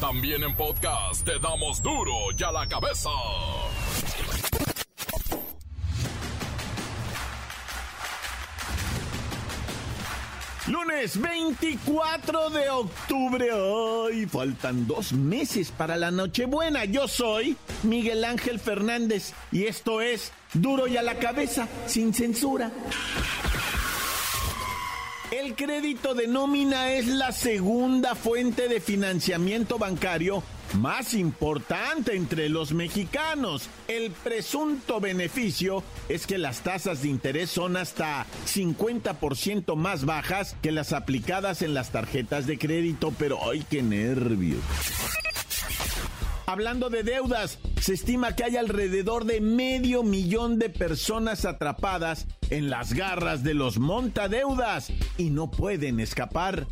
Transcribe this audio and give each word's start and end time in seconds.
También 0.00 0.44
en 0.44 0.54
podcast 0.54 1.24
te 1.24 1.40
damos 1.40 1.82
duro 1.82 2.12
y 2.36 2.42
a 2.44 2.52
la 2.52 2.68
cabeza. 2.68 3.10
Lunes 10.68 11.20
24 11.20 12.50
de 12.50 12.70
octubre. 12.70 13.52
Hoy 13.52 14.26
faltan 14.26 14.86
dos 14.86 15.12
meses 15.12 15.72
para 15.72 15.96
la 15.96 16.12
Nochebuena. 16.12 16.84
Yo 16.84 17.08
soy 17.08 17.56
Miguel 17.82 18.24
Ángel 18.24 18.60
Fernández 18.60 19.32
y 19.50 19.64
esto 19.64 20.00
es 20.00 20.32
Duro 20.54 20.86
y 20.86 20.96
a 20.96 21.02
la 21.02 21.18
cabeza, 21.18 21.68
sin 21.86 22.14
censura. 22.14 22.70
El 25.48 25.54
crédito 25.54 26.12
de 26.12 26.26
nómina 26.26 26.92
es 26.92 27.06
la 27.06 27.32
segunda 27.32 28.14
fuente 28.14 28.68
de 28.68 28.82
financiamiento 28.82 29.78
bancario 29.78 30.42
más 30.74 31.14
importante 31.14 32.14
entre 32.14 32.50
los 32.50 32.74
mexicanos. 32.74 33.70
El 33.88 34.10
presunto 34.10 35.00
beneficio 35.00 35.82
es 36.10 36.26
que 36.26 36.36
las 36.36 36.60
tasas 36.60 37.00
de 37.00 37.08
interés 37.08 37.48
son 37.48 37.78
hasta 37.78 38.26
50% 38.46 39.74
más 39.74 40.04
bajas 40.04 40.54
que 40.60 40.70
las 40.70 40.92
aplicadas 40.92 41.62
en 41.62 41.72
las 41.72 41.92
tarjetas 41.92 42.46
de 42.46 42.58
crédito, 42.58 43.14
pero 43.18 43.38
¡ay, 43.50 43.64
qué 43.70 43.82
nervios! 43.82 44.60
Hablando 46.48 46.88
de 46.88 47.02
deudas, 47.02 47.58
se 47.78 47.92
estima 47.92 48.34
que 48.34 48.42
hay 48.42 48.56
alrededor 48.56 49.26
de 49.26 49.42
medio 49.42 50.02
millón 50.02 50.58
de 50.58 50.70
personas 50.70 51.44
atrapadas 51.44 52.26
en 52.48 52.70
las 52.70 52.94
garras 52.94 53.44
de 53.44 53.52
los 53.52 53.78
montadeudas 53.78 54.90
y 55.18 55.28
no 55.28 55.50
pueden 55.50 56.00
escapar. 56.00 56.66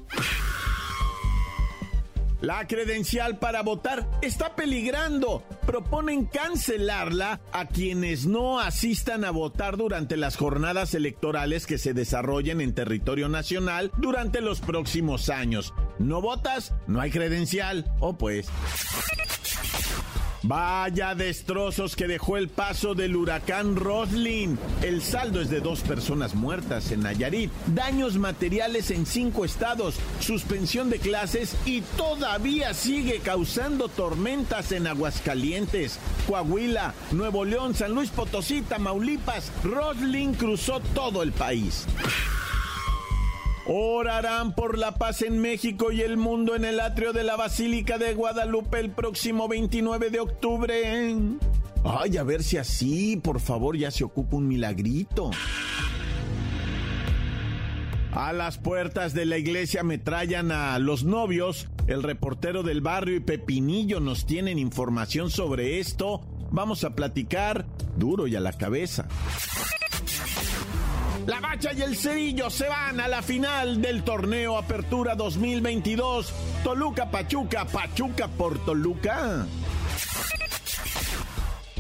La 2.41 2.67
credencial 2.67 3.39
para 3.39 3.61
votar 3.63 4.09
está 4.23 4.57
peligrando. 4.57 5.43
Proponen 5.67 6.25
cancelarla 6.25 7.43
a 7.53 7.67
quienes 7.67 8.25
no 8.25 8.61
asistan 8.61 9.27
a 9.27 9.31
votar 9.31 9.77
durante 9.77 10.17
las 10.17 10.37
jornadas 10.37 10.95
electorales 10.95 11.67
que 11.67 11.77
se 11.77 11.93
desarrollen 11.93 12.63
en 12.63 12.75
territorio 12.75 13.29
nacional 13.29 13.93
durante 13.99 14.41
los 14.41 14.61
próximos 14.61 15.29
años. 15.29 15.75
¿No 15.99 16.23
votas? 16.23 16.73
No 16.87 17.03
hay 17.03 17.11
credencial. 17.11 17.93
O 18.01 18.09
oh, 18.09 18.17
pues. 18.17 18.49
Vaya 20.49 21.17
destrozos 21.17 21.97
que 21.97 22.07
dejó 22.07 22.37
el 22.37 22.49
paso 22.49 22.95
del 22.95 23.17
huracán 23.17 23.75
Roslin. 23.75 24.57
El 24.81 25.03
saldo 25.03 25.41
es 25.41 25.51
de 25.51 25.59
dos 25.59 25.81
personas 25.81 26.37
muertas 26.37 26.93
en 26.93 27.01
Nayarit, 27.01 27.51
daños 27.75 28.17
materiales 28.17 28.93
en 28.93 29.07
cinco 29.07 29.45
estados, 29.45 29.97
suspensión 30.21 30.89
de 30.89 31.01
clases 31.01 31.57
y 31.65 31.81
todavía 31.81 32.75
sigue 32.75 33.19
causando 33.19 33.89
tormentas 33.89 34.71
en 34.71 34.87
Aguascalientes, 34.87 35.99
Coahuila, 36.29 36.95
Nuevo 37.11 37.45
León, 37.45 37.75
San 37.75 37.93
Luis 37.93 38.11
Potosí, 38.11 38.63
Tamaulipas. 38.63 39.51
Roslin 39.65 40.33
cruzó 40.35 40.79
todo 40.95 41.25
el 41.25 41.33
país. 41.33 41.87
Orarán 43.69 44.55
por 44.55 44.79
la 44.79 44.93
paz 44.93 45.23
en 45.23 45.41
México 45.41 45.91
y 45.91 46.03
el 46.03 46.17
mundo 46.17 46.55
en 46.55 46.65
el 46.65 46.79
atrio 46.79 47.13
de 47.13 47.25
la 47.25 47.35
Basílica 47.35 47.99
de 47.99 48.15
Guadalupe 48.15 48.79
el 48.79 48.91
próximo 48.91 49.49
29 49.49 50.11
de 50.11 50.21
octubre. 50.21 51.17
Ay, 51.85 52.17
a 52.17 52.23
ver 52.23 52.45
si 52.45 52.59
así, 52.59 53.17
por 53.17 53.41
favor, 53.41 53.77
ya 53.77 53.91
se 53.91 54.05
ocupa 54.05 54.37
un 54.37 54.47
milagrito. 54.47 55.33
A 58.13 58.33
las 58.33 58.57
puertas 58.57 59.15
de 59.15 59.27
la 59.27 59.37
iglesia 59.37 59.83
metrallan 59.83 60.53
a 60.53 60.79
los 60.79 61.03
novios. 61.05 61.69
El 61.89 62.05
reportero 62.05 62.63
del 62.63 62.81
barrio 62.81 63.17
y 63.17 63.21
Pepinillo 63.21 63.99
nos 63.99 64.27
tienen 64.27 64.61
información 64.61 65.29
sobre 65.29 65.81
esto. 65.81 66.21
Vamos 66.53 66.85
a 66.85 66.95
platicar 66.95 67.67
duro 67.97 68.29
y 68.29 68.37
a 68.37 68.41
la 68.41 68.53
cabeza. 68.53 69.09
La 71.27 71.41
Bacha 71.41 71.73
y 71.73 71.83
el 71.83 71.97
Cerillo 71.97 72.49
se 72.51 72.69
van 72.69 73.01
a 73.01 73.09
la 73.09 73.21
final 73.21 73.83
del 73.83 74.05
torneo 74.05 74.57
Apertura 74.57 75.17
2022. 75.17 76.33
Toluca 76.63 77.11
Pachuca, 77.11 77.65
Pachuca 77.65 78.29
por 78.29 78.65
Toluca. 78.65 79.45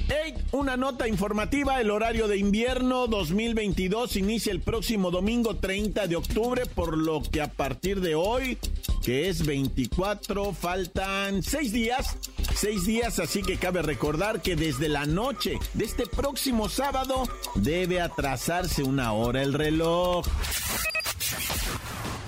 Hey, 0.08 0.34
una 0.50 0.76
nota 0.76 1.06
informativa, 1.06 1.80
el 1.80 1.92
horario 1.92 2.26
de 2.26 2.38
invierno 2.38 3.06
2022 3.06 4.16
inicia 4.16 4.50
el 4.52 4.60
próximo 4.60 5.12
domingo 5.12 5.54
30 5.54 6.08
de 6.08 6.16
octubre, 6.16 6.62
por 6.66 6.98
lo 6.98 7.22
que 7.22 7.40
a 7.40 7.48
partir 7.48 8.00
de 8.00 8.16
hoy, 8.16 8.58
que 9.04 9.28
es 9.28 9.46
24, 9.46 10.52
faltan 10.54 11.42
6 11.42 11.72
días 11.72 12.16
seis 12.56 12.86
días, 12.86 13.18
así 13.18 13.42
que 13.42 13.58
cabe 13.58 13.82
recordar 13.82 14.40
que 14.40 14.56
desde 14.56 14.88
la 14.88 15.04
noche 15.04 15.58
de 15.74 15.84
este 15.84 16.06
próximo 16.06 16.68
sábado 16.68 17.28
debe 17.54 18.00
atrasarse 18.00 18.82
una 18.82 19.12
hora 19.12 19.42
el 19.42 19.52
reloj. 19.52 20.26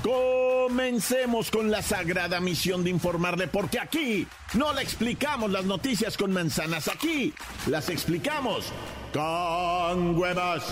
Comencemos 0.02 1.50
con 1.50 1.70
la 1.70 1.82
sagrada 1.82 2.40
misión 2.40 2.84
de 2.84 2.90
informarle, 2.90 3.48
porque 3.48 3.80
aquí 3.80 4.26
no 4.54 4.72
le 4.74 4.82
explicamos 4.82 5.50
las 5.50 5.64
noticias 5.64 6.16
con 6.16 6.32
manzanas, 6.32 6.88
aquí 6.88 7.32
las 7.66 7.88
explicamos 7.88 8.66
con 9.12 10.18
huevas. 10.18 10.62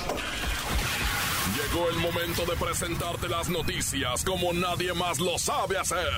Llegó 1.57 1.89
el 1.89 1.97
momento 1.97 2.45
de 2.45 2.57
presentarte 2.57 3.29
las 3.29 3.49
noticias 3.49 4.23
como 4.23 4.53
nadie 4.53 4.93
más 4.93 5.19
lo 5.19 5.39
sabe 5.39 5.79
hacer. 5.79 6.09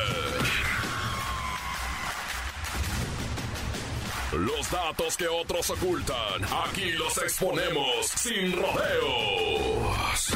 Los 4.33 4.71
datos 4.71 5.17
que 5.17 5.27
otros 5.27 5.71
ocultan, 5.71 6.45
aquí 6.67 6.93
los 6.93 7.17
exponemos 7.17 8.07
sin 8.09 8.53
rodeos. 8.53 10.35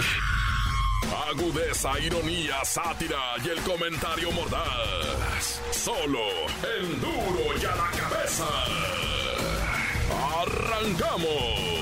Agudeza, 1.29 2.01
ironía, 2.01 2.65
sátira 2.65 3.35
y 3.45 3.51
el 3.51 3.61
comentario 3.61 4.33
mordaz. 4.33 5.61
Solo 5.73 6.21
el 6.79 7.01
duro 7.01 7.59
y 7.61 7.65
a 7.67 7.77
la 7.77 7.91
cabeza. 7.91 8.47
¡Arrancamos! 10.41 11.73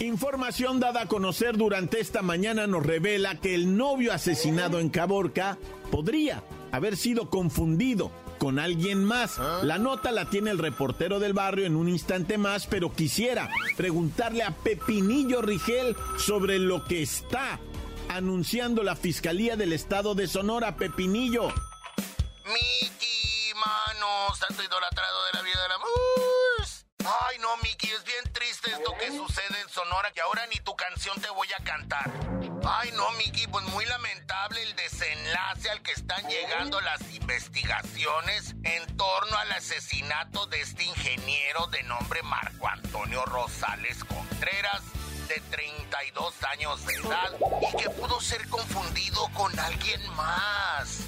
Información 0.00 0.80
dada 0.80 1.02
a 1.02 1.06
conocer 1.08 1.56
durante 1.56 2.00
esta 2.00 2.20
mañana 2.20 2.66
nos 2.66 2.84
revela 2.84 3.40
que 3.40 3.54
el 3.54 3.74
novio 3.78 4.12
asesinado 4.12 4.80
en 4.80 4.90
Caborca 4.90 5.56
podría 5.90 6.42
haber 6.76 6.96
sido 6.96 7.30
confundido 7.30 8.12
con 8.38 8.58
alguien 8.58 9.04
más. 9.04 9.38
La 9.62 9.78
nota 9.78 10.12
la 10.12 10.28
tiene 10.30 10.50
el 10.50 10.58
reportero 10.58 11.18
del 11.18 11.32
barrio 11.32 11.66
en 11.66 11.76
un 11.76 11.88
instante 11.88 12.38
más, 12.38 12.66
pero 12.66 12.92
quisiera 12.92 13.48
preguntarle 13.76 14.42
a 14.42 14.50
Pepinillo 14.50 15.42
Rigel 15.42 15.96
sobre 16.18 16.58
lo 16.58 16.84
que 16.84 17.02
está 17.02 17.58
anunciando 18.08 18.82
la 18.82 18.94
Fiscalía 18.96 19.56
del 19.56 19.72
Estado 19.72 20.14
de 20.14 20.28
Sonora, 20.28 20.76
Pepinillo. 20.76 21.48
Miki, 22.44 23.52
mano, 23.54 24.34
santo 24.34 24.62
idolatrado 24.62 25.24
de 25.26 25.32
la 25.32 25.42
vida 25.42 25.62
de 25.62 25.68
la... 25.68 25.76
Ay, 27.28 27.38
no, 27.40 27.56
Miki, 27.62 27.88
es 27.88 28.04
bien 28.04 28.32
triste 28.32 28.70
esto 28.70 28.92
que 28.98 29.16
sucede 29.16 29.35
Sonora, 29.76 30.10
que 30.10 30.22
ahora 30.22 30.46
ni 30.46 30.58
tu 30.60 30.74
canción 30.74 31.20
te 31.20 31.28
voy 31.28 31.48
a 31.52 31.62
cantar. 31.62 32.10
Ay, 32.66 32.92
no, 32.92 33.10
Miki, 33.18 33.46
pues 33.46 33.62
muy 33.66 33.84
lamentable 33.84 34.62
el 34.62 34.74
desenlace 34.74 35.68
al 35.68 35.82
que 35.82 35.92
están 35.92 36.26
llegando 36.30 36.80
las 36.80 37.02
investigaciones 37.12 38.54
en 38.64 38.96
torno 38.96 39.36
al 39.36 39.52
asesinato 39.52 40.46
de 40.46 40.62
este 40.62 40.84
ingeniero 40.84 41.66
de 41.66 41.82
nombre 41.82 42.22
Marco 42.22 42.66
Antonio 42.66 43.22
Rosales 43.26 44.02
Contreras 44.04 44.80
de 45.28 45.42
32 45.50 46.44
años 46.44 46.86
de 46.86 46.94
edad 46.94 47.34
y 47.60 47.76
que 47.76 47.90
pudo 47.90 48.18
ser 48.22 48.48
confundido 48.48 49.28
con 49.34 49.58
alguien 49.58 50.00
más. 50.14 51.00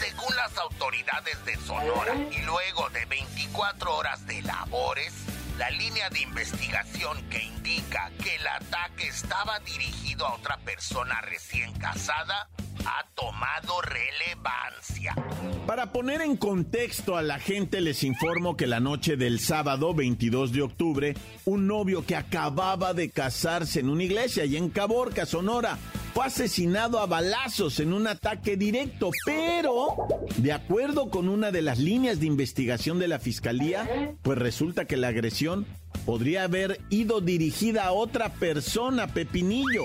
Según 0.00 0.34
las 0.34 0.58
autoridades 0.58 1.44
de 1.44 1.56
Sonora 1.58 2.16
y 2.16 2.38
luego 2.38 2.90
de 2.90 3.04
24 3.04 3.96
horas 3.96 4.26
de 4.26 4.42
labores, 4.42 5.14
la 5.62 5.70
línea 5.70 6.10
de 6.10 6.18
investigación 6.18 7.22
que 7.30 7.40
indica 7.40 8.10
que 8.20 8.34
el 8.34 8.44
ataque 8.48 9.06
estaba 9.06 9.60
dirigido 9.60 10.26
a 10.26 10.34
otra 10.34 10.56
persona 10.56 11.20
recién 11.20 11.72
casada 11.78 12.48
ha 12.86 13.06
tomado 13.14 13.80
relevancia. 13.82 15.14
Para 15.66 15.92
poner 15.92 16.20
en 16.20 16.36
contexto 16.36 17.16
a 17.16 17.22
la 17.22 17.38
gente 17.38 17.80
les 17.80 18.02
informo 18.02 18.56
que 18.56 18.66
la 18.66 18.80
noche 18.80 19.16
del 19.16 19.40
sábado 19.40 19.94
22 19.94 20.52
de 20.52 20.62
octubre, 20.62 21.14
un 21.44 21.66
novio 21.66 22.04
que 22.04 22.16
acababa 22.16 22.94
de 22.94 23.10
casarse 23.10 23.80
en 23.80 23.88
una 23.88 24.04
iglesia 24.04 24.44
y 24.44 24.56
en 24.56 24.70
Caborca, 24.70 25.26
Sonora, 25.26 25.78
fue 26.14 26.26
asesinado 26.26 26.98
a 26.98 27.06
balazos 27.06 27.80
en 27.80 27.92
un 27.92 28.06
ataque 28.06 28.56
directo, 28.56 29.10
pero 29.24 29.96
de 30.36 30.52
acuerdo 30.52 31.10
con 31.10 31.28
una 31.28 31.50
de 31.50 31.62
las 31.62 31.78
líneas 31.78 32.20
de 32.20 32.26
investigación 32.26 32.98
de 32.98 33.08
la 33.08 33.18
fiscalía, 33.18 34.14
pues 34.22 34.38
resulta 34.38 34.84
que 34.84 34.96
la 34.96 35.08
agresión 35.08 35.66
podría 36.04 36.44
haber 36.44 36.80
ido 36.90 37.20
dirigida 37.20 37.84
a 37.84 37.92
otra 37.92 38.32
persona, 38.34 39.06
Pepinillo. 39.06 39.84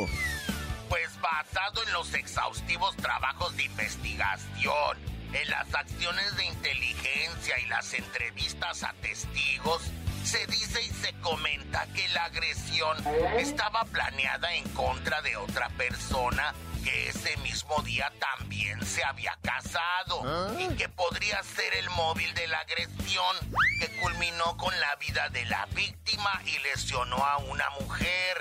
Pues 0.89 1.19
basado 1.22 1.84
en 1.84 1.94
los 1.94 2.13
exhaustivos 2.13 2.95
trabajos 2.98 3.56
de 3.57 3.63
investigación, 3.63 4.98
en 5.34 5.50
las 5.50 5.74
acciones 5.74 6.36
de 6.38 6.45
inteligencia 6.45 7.60
y 7.60 7.66
las 7.68 7.94
entrevistas 7.94 8.84
a 8.84 8.94
testigos, 9.01 9.81
se 10.24 10.45
dice 10.48 10.81
y 10.84 10.89
se 10.89 11.13
comenta 11.22 11.86
que 11.94 12.07
la 12.10 12.25
agresión 12.25 12.98
estaba 13.38 13.84
planeada 13.86 14.54
en 14.56 14.68
contra 14.69 15.22
de 15.22 15.36
otra 15.38 15.69
persona 15.69 16.54
que 16.88 17.10
ese 17.10 17.36
mismo 17.38 17.81
día 17.81 18.10
también 18.18 18.86
se 18.86 19.04
había 19.04 19.38
casado 19.42 20.22
¿Ah? 20.24 20.54
y 20.57 20.74
que 20.75 20.88
podría 20.88 21.44
ser 21.44 21.74
el 21.75 21.89
móvil 21.89 22.34
de 22.34 22.48
la 22.48 22.60
agresión 22.60 23.36
que 23.81 23.89
culminó 24.00 24.56
con 24.56 24.78
la 24.80 24.95
vida 24.95 25.28
de 25.30 25.44
la 25.45 25.66
víctima 25.75 26.42
y 26.45 26.57
lesionó 26.60 27.18
a 27.18 27.39
una 27.39 27.69
mujer 27.81 28.38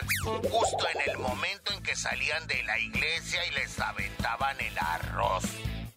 justo 0.48 0.86
en 0.88 1.10
el 1.10 1.18
momento 1.18 1.72
en 1.72 1.82
que 1.82 1.96
salían 1.96 2.46
de 2.46 2.62
la 2.62 2.78
iglesia 2.78 3.44
y 3.46 3.50
les 3.50 3.80
aventaban 3.80 4.60
el 4.60 4.78
arroz. 4.78 5.42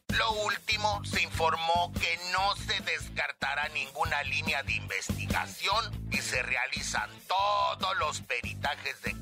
Lo 0.07 0.31
último, 0.31 1.05
se 1.05 1.21
informó 1.21 1.93
que 1.93 2.19
no 2.31 2.55
se 2.55 2.81
descartará 2.81 3.69
ninguna 3.69 4.23
línea 4.23 4.63
de 4.63 4.73
investigación 4.73 6.07
y 6.11 6.17
se 6.17 6.41
realizan 6.41 7.11
todos 7.27 7.95
los 7.97 8.21
peritajes 8.21 9.01
de 9.03 9.13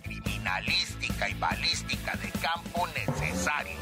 criminalística 0.47 1.29
y 1.29 1.33
balística 1.35 2.15
de 2.17 2.31
campo 2.39 2.87
necesarios 2.87 3.77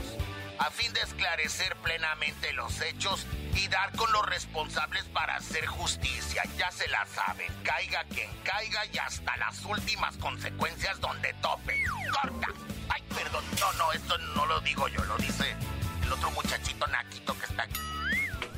a 0.57 0.71
fin 0.71 0.91
de 0.93 1.01
esclarecer 1.01 1.75
plenamente 1.83 2.53
los 2.53 2.81
hechos 2.81 3.27
y 3.55 3.67
dar 3.67 3.91
con 3.95 4.11
los 4.13 4.25
responsables 4.25 5.03
para 5.05 5.35
hacer 5.35 5.65
justicia. 5.65 6.43
Ya 6.57 6.71
se 6.71 6.87
la 6.87 7.05
saben, 7.07 7.51
caiga 7.61 8.05
quien 8.05 8.29
caiga 8.43 8.85
y 8.91 8.97
hasta 8.97 9.35
las 9.35 9.63
últimas 9.65 10.15
consecuencias 10.17 10.99
donde 11.01 11.33
tope. 11.41 11.83
¡Corta! 12.09 12.47
Ay, 12.87 13.03
perdón, 13.13 13.43
no, 13.59 13.73
no, 13.73 13.91
esto 13.91 14.17
no 14.33 14.45
lo 14.45 14.61
digo 14.61 14.87
yo, 14.87 15.03
lo 15.03 15.17
dice 15.17 15.55
el 16.03 16.13
otro 16.13 16.31
muchachito 16.31 16.87
naquito 16.87 17.37
que 17.37 17.45
está 17.45 17.63
aquí. 17.63 17.79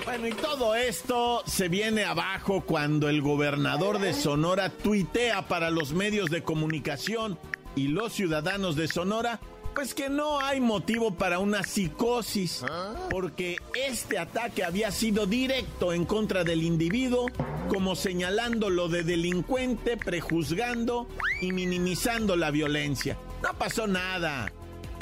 Bueno, 0.05 0.27
y 0.27 0.33
todo 0.33 0.75
esto 0.75 1.43
se 1.47 1.67
viene 1.67 2.05
abajo 2.05 2.61
cuando 2.61 3.09
el 3.09 3.21
gobernador 3.21 3.97
de 3.99 4.13
Sonora 4.13 4.69
tuitea 4.69 5.47
para 5.47 5.71
los 5.71 5.93
medios 5.93 6.29
de 6.29 6.43
comunicación 6.43 7.39
y 7.77 7.87
los 7.87 8.13
ciudadanos 8.13 8.75
de 8.75 8.87
Sonora, 8.87 9.39
pues 9.75 9.93
que 9.93 10.09
no 10.09 10.39
hay 10.39 10.59
motivo 10.59 11.13
para 11.13 11.37
una 11.37 11.63
psicosis, 11.63 12.65
porque 13.11 13.57
este 13.75 14.17
ataque 14.17 14.63
había 14.63 14.91
sido 14.91 15.27
directo 15.27 15.93
en 15.93 16.05
contra 16.05 16.43
del 16.43 16.63
individuo, 16.63 17.27
como 17.69 17.95
señalándolo 17.95 18.89
de 18.89 19.03
delincuente, 19.03 19.95
prejuzgando 19.95 21.07
y 21.41 21.51
minimizando 21.51 22.35
la 22.35 22.49
violencia. 22.49 23.17
No 23.43 23.53
pasó 23.53 23.85
nada 23.85 24.51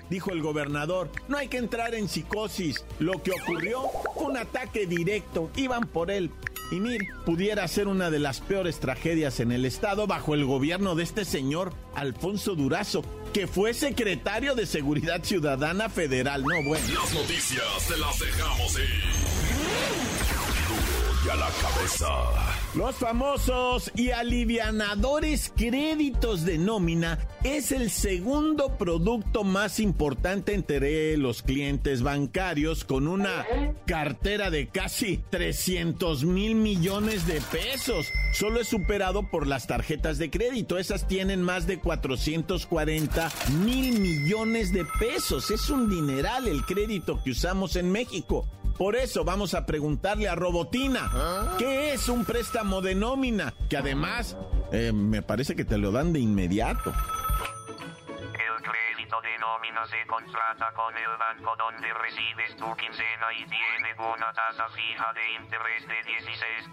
dijo 0.10 0.32
el 0.32 0.42
gobernador. 0.42 1.10
No 1.28 1.38
hay 1.38 1.48
que 1.48 1.58
entrar 1.58 1.96
en 1.96 2.08
psicosis. 2.08 2.86
Lo 3.00 3.24
que 3.24 3.32
ocurrió 3.32 3.82
fue 4.14 4.26
un 4.26 4.38
ataque 4.38 4.86
directo. 4.86 5.50
Iban 5.56 5.88
por 5.88 6.12
él. 6.12 6.32
Y 6.72 6.80
mire, 6.80 7.08
pudiera 7.26 7.68
ser 7.68 7.88
una 7.88 8.10
de 8.10 8.20
las 8.20 8.42
peores 8.42 8.80
tragedias 8.80 9.40
en 9.40 9.52
el 9.52 9.66
estado 9.66 10.08
bajo 10.08 10.34
el 10.34 10.46
gobierno 10.46 10.96
de 10.96 11.04
este 11.04 11.26
señor 11.26 11.74
Alfonso 11.94 12.56
Durazo, 12.56 13.04
que 13.34 13.48
fue 13.48 13.74
secretario 13.74 14.56
de 14.56 14.66
Seguridad 14.66 15.24
Ciudadana 15.24 15.90
Federal. 15.90 16.42
No, 16.42 16.64
bueno. 16.68 16.86
Las 16.94 17.14
noticias 17.14 17.88
te 17.88 17.98
las 17.98 18.20
dejamos 18.20 18.80
Y 18.80 19.45
a 21.30 21.36
la 21.36 21.50
cabeza. 21.50 22.08
Los 22.76 22.96
famosos 22.98 23.92
y 23.96 24.12
alivianadores 24.12 25.52
créditos 25.56 26.46
de 26.46 26.58
nómina 26.58 27.18
es 27.44 27.72
el 27.72 27.90
segundo 27.90 28.78
producto 28.78 29.44
más 29.44 29.80
importante 29.80 30.54
entre 30.54 31.16
los 31.18 31.42
clientes 31.42 32.04
bancarios 32.04 32.84
con 32.84 33.08
una 33.08 33.46
cartera 33.86 34.50
de 34.50 34.68
casi 34.68 35.18
300 35.30 36.26
mil 36.26 36.56
millones 36.56 37.26
de 37.26 37.42
pesos. 37.52 38.08
Solo 38.34 38.60
es 38.60 38.68
superado 38.68 39.30
por 39.32 39.48
las 39.48 39.68
tarjetas 39.68 40.18
de 40.18 40.30
crédito. 40.30 40.78
Esas 40.78 41.08
tienen 41.08 41.42
más 41.42 41.66
de 41.66 41.80
440 41.80 43.32
mil 43.64 44.00
millones 44.00 44.74
de 44.74 44.86
pesos. 45.00 45.50
Es 45.50 45.70
un 45.70 45.90
dineral 45.90 46.48
el 46.48 46.64
crédito 46.66 47.24
que 47.24 47.32
usamos 47.32 47.78
en 47.78 47.92
México. 47.92 48.46
Por 48.78 48.98
eso 48.98 49.24
vamos 49.24 49.54
a 49.54 49.66
preguntarle 49.66 50.28
a 50.28 50.36
Robotina, 50.36 51.10
¿Ah? 51.14 51.56
¿qué 51.58 51.94
es 51.94 52.10
un 52.10 52.26
préstamo 52.26 52.82
de 52.82 52.94
nómina? 52.94 53.54
Que 53.70 53.78
además 53.78 54.36
eh, 54.74 54.92
me 54.92 55.22
parece 55.22 55.56
que 55.56 55.64
te 55.64 55.78
lo 55.78 55.92
dan 55.94 56.12
de 56.12 56.20
inmediato. 56.20 56.92
El 56.92 58.62
crédito 58.62 59.22
de 59.22 59.38
nómina 59.40 59.86
se 59.88 60.06
contrata 60.08 60.74
con 60.74 60.94
el 60.98 61.18
banco 61.18 61.56
donde 61.56 61.88
recibes 61.94 62.58
tu 62.58 62.76
quincena 62.76 63.32
y 63.40 63.46
tiene 63.48 63.96
una 63.98 64.34
tasa 64.34 64.68
fija 64.68 65.14
de 65.14 65.34
interés 65.42 65.88
de 65.88 66.02
16% 66.12 66.68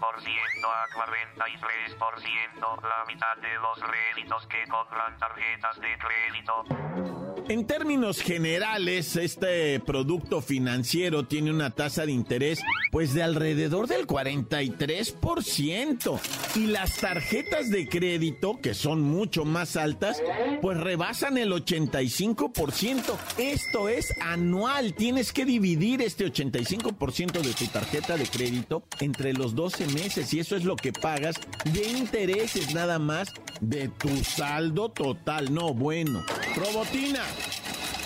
a 0.67 0.87
43%, 0.91 2.81
la 2.83 3.05
mitad 3.07 3.37
de 3.37 3.53
los 3.55 3.79
créditos 3.79 4.45
que 4.47 4.67
cobran 4.67 5.17
tarjetas 5.17 5.79
de 5.79 5.97
crédito. 5.97 7.32
En 7.49 7.67
términos 7.67 8.21
generales, 8.21 9.17
este 9.17 9.77
producto 9.81 10.41
financiero 10.41 11.27
tiene 11.27 11.51
una 11.51 11.71
tasa 11.71 12.05
de 12.05 12.13
interés 12.13 12.61
pues 12.91 13.13
de 13.13 13.21
alrededor 13.21 13.87
del 13.87 14.07
43%. 14.07 16.19
Y 16.55 16.67
las 16.67 16.95
tarjetas 16.97 17.69
de 17.69 17.89
crédito, 17.89 18.59
que 18.61 18.73
son 18.73 19.01
mucho 19.01 19.43
más 19.43 19.75
altas, 19.75 20.23
pues 20.61 20.79
rebasan 20.79 21.37
el 21.37 21.51
85%. 21.51 23.01
Esto 23.37 23.89
es 23.89 24.13
anual. 24.21 24.93
Tienes 24.93 25.33
que 25.33 25.43
dividir 25.43 26.01
este 26.01 26.25
85% 26.25 27.41
de 27.41 27.53
tu 27.53 27.67
tarjeta 27.67 28.15
de 28.15 28.25
crédito 28.25 28.83
entre 28.99 29.33
los 29.33 29.53
12 29.53 29.87
meses 29.87 30.33
y 30.33 30.39
eso 30.39 30.55
es 30.55 30.63
lo 30.63 30.77
que 30.77 30.93
pagas 30.93 31.35
de 31.65 31.85
intereses 31.87 32.73
nada 32.73 32.99
más 32.99 33.33
de 33.59 33.89
tu 33.89 34.15
saldo 34.23 34.87
total. 34.89 35.53
No, 35.53 35.73
bueno. 35.73 36.23
Robotina. 36.55 37.23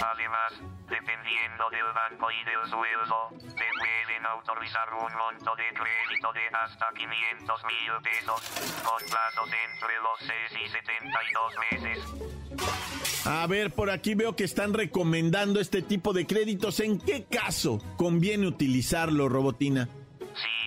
Además, 0.02 0.54
dependiendo 0.90 1.70
del 1.72 1.92
banco 1.94 2.28
y 2.32 2.44
del 2.46 2.70
sueldo, 2.70 3.30
te 3.40 3.66
pueden 3.80 4.26
autorizar 4.26 4.94
un 4.94 5.12
monto 5.18 5.56
de 5.56 5.68
crédito 5.74 6.34
de 6.34 6.48
hasta 6.56 6.88
500 6.96 7.64
mil 7.66 7.92
pesos, 8.04 8.42
con 8.84 9.00
plazos 9.10 9.50
entre 9.70 9.96
los 10.00 10.20
6 10.20 10.66
y 10.66 10.70
72 10.70 11.54
meses. 11.72 12.28
A 13.26 13.46
ver, 13.48 13.72
por 13.72 13.90
aquí 13.90 14.16
veo 14.16 14.36
que 14.36 14.46
están 14.46 14.74
recomendando 14.74 15.60
este 15.60 15.82
tipo 15.82 16.14
de 16.14 16.26
créditos. 16.26 16.80
¿En 16.80 17.00
qué 17.00 17.26
caso 17.26 17.80
conviene 17.98 18.48
utilizarlo, 18.48 19.28
Robotina? 19.28 19.90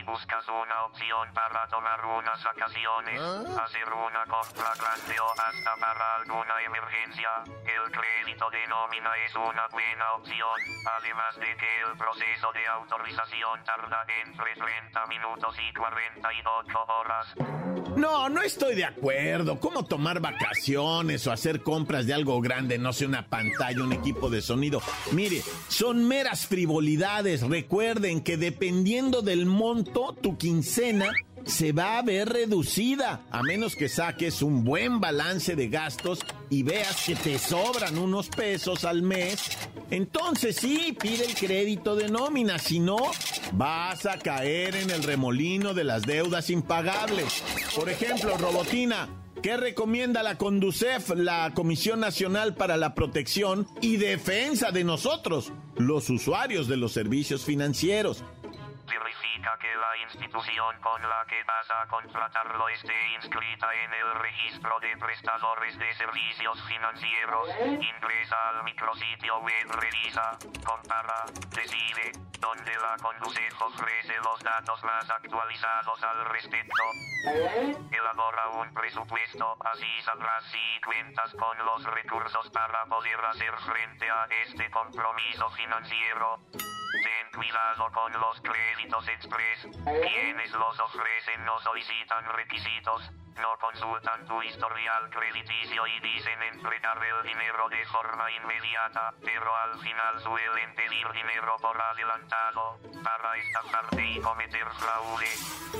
Buscas 0.02 0.44
una 0.48 0.84
opción 0.84 1.28
para 1.34 1.66
tomar 1.68 2.04
unas 2.04 2.42
vacaciones, 2.42 3.20
¿Ah? 3.20 3.64
hacer 3.64 3.88
una 3.92 4.24
compra 4.26 4.72
grande 4.78 5.20
o 5.20 5.30
hasta 5.32 5.76
para 5.80 6.16
alguna 6.16 6.54
emergencia, 6.64 7.28
el 7.46 7.90
crédito 7.92 8.50
de 8.50 8.66
nómina 8.66 9.10
es 9.26 9.34
una 9.34 9.66
buena 9.68 10.12
opción, 10.14 10.58
además 10.98 11.36
de 11.36 11.56
que 11.56 11.80
el 11.90 11.96
proceso 11.96 12.52
de 12.52 12.66
autorización 12.66 13.64
tarda 13.64 14.04
entre 14.24 14.54
30 14.54 15.06
minutos 15.06 15.56
y 15.58 15.72
48 15.74 16.78
horas. 16.86 17.34
No, 17.96 18.28
no 18.28 18.40
estoy 18.42 18.76
de 18.76 18.84
acuerdo. 18.84 19.58
¿Cómo 19.58 19.84
tomar 19.84 20.20
vacaciones 20.20 21.26
o 21.26 21.32
hacer 21.32 21.62
compras 21.62 22.06
de 22.06 22.14
algo 22.14 22.40
grande, 22.40 22.78
no 22.78 22.92
sé, 22.92 23.04
una 23.04 23.26
pantalla, 23.28 23.82
un 23.82 23.92
equipo 23.92 24.30
de 24.30 24.40
sonido? 24.40 24.80
Mire, 25.12 25.42
son 25.68 26.06
meras 26.06 26.46
frivolidades. 26.46 27.42
Recuerden 27.42 28.22
que 28.22 28.36
dependiendo 28.36 29.22
del 29.22 29.46
monto 29.46 29.89
tu 29.92 30.36
quincena 30.36 31.12
se 31.44 31.72
va 31.72 31.98
a 31.98 32.02
ver 32.02 32.28
reducida, 32.28 33.22
a 33.30 33.42
menos 33.42 33.74
que 33.74 33.88
saques 33.88 34.42
un 34.42 34.62
buen 34.62 35.00
balance 35.00 35.56
de 35.56 35.68
gastos 35.68 36.20
y 36.50 36.62
veas 36.62 37.04
que 37.06 37.14
te 37.14 37.38
sobran 37.38 37.98
unos 37.98 38.28
pesos 38.28 38.84
al 38.84 39.02
mes. 39.02 39.56
Entonces 39.90 40.56
sí, 40.56 40.96
pide 41.00 41.24
el 41.24 41.34
crédito 41.34 41.96
de 41.96 42.08
nómina, 42.08 42.58
si 42.58 42.78
no, 42.78 42.98
vas 43.52 44.06
a 44.06 44.18
caer 44.18 44.76
en 44.76 44.90
el 44.90 45.02
remolino 45.02 45.74
de 45.74 45.84
las 45.84 46.02
deudas 46.02 46.50
impagables. 46.50 47.42
Por 47.74 47.88
ejemplo, 47.88 48.36
Robotina, 48.36 49.08
¿Qué 49.42 49.56
recomienda 49.56 50.22
la 50.22 50.36
Conducef, 50.36 51.14
la 51.16 51.52
Comisión 51.54 51.98
Nacional 51.98 52.54
para 52.54 52.76
la 52.76 52.94
Protección 52.94 53.66
y 53.80 53.96
Defensa 53.96 54.70
de 54.70 54.84
nosotros, 54.84 55.50
los 55.78 56.10
usuarios 56.10 56.68
de 56.68 56.76
los 56.76 56.92
servicios 56.92 57.46
financieros? 57.46 58.22
Indica 59.34 59.56
que 59.58 59.74
la 59.74 59.96
institución 59.98 60.80
con 60.80 61.02
la 61.02 61.24
que 61.26 61.42
vas 61.44 61.70
a 61.70 61.86
contratarlo 61.86 62.68
esté 62.68 62.94
inscrita 63.14 63.72
en 63.74 63.94
el 63.94 64.14
registro 64.14 64.80
de 64.80 64.96
prestadores 64.96 65.78
de 65.78 65.94
servicios 65.94 66.62
financieros. 66.66 67.48
Ingresa 67.64 68.48
al 68.48 68.64
micrositio 68.64 69.38
web, 69.38 69.70
revisa, 69.70 70.38
compara, 70.64 71.24
decide, 71.50 72.12
donde 72.40 72.74
la 72.76 72.96
Conducef 73.00 73.62
ofrece 73.62 74.16
los 74.18 74.40
datos 74.42 74.82
más 74.84 75.10
actualizados 75.10 76.02
al 76.02 76.24
respecto. 76.26 76.82
Elabora 77.90 78.48
un 78.48 78.72
presupuesto, 78.74 79.56
así 79.64 80.02
sabrás 80.02 80.44
si 80.50 80.80
cuentas 80.84 81.32
con 81.34 81.58
los 81.58 81.84
recursos 81.84 82.50
para 82.50 82.86
poder 82.86 83.24
hacer 83.26 83.54
frente 83.58 84.10
a 84.10 84.26
este 84.46 84.70
compromiso 84.70 85.50
financiero. 85.50 86.40
Ten 86.92 87.30
cuidado 87.34 87.90
con 87.92 88.12
los 88.12 88.40
créditos 88.40 89.06
express. 89.08 89.68
Quienes 89.84 90.50
los 90.52 90.80
ofrecen 90.80 91.44
no 91.44 91.58
solicitan 91.60 92.24
requisitos, 92.34 93.10
no 93.36 93.56
consultan 93.60 94.26
tu 94.26 94.42
historial 94.42 95.08
crediticio 95.10 95.86
y 95.86 96.00
dicen 96.00 96.42
entregar 96.42 96.98
el 96.98 97.22
dinero 97.26 97.68
de 97.68 97.84
forma 97.86 98.30
inmediata, 98.32 99.14
pero 99.24 99.56
al 99.56 99.78
final 99.78 100.20
suelen 100.20 100.74
pedir 100.74 101.06
dinero 101.12 101.56
por 101.60 101.80
adelantado 101.80 102.78
para 103.02 103.36
estafarte 103.36 104.04
y 104.04 104.20
cometer 104.20 104.66
fraude. 104.78 105.28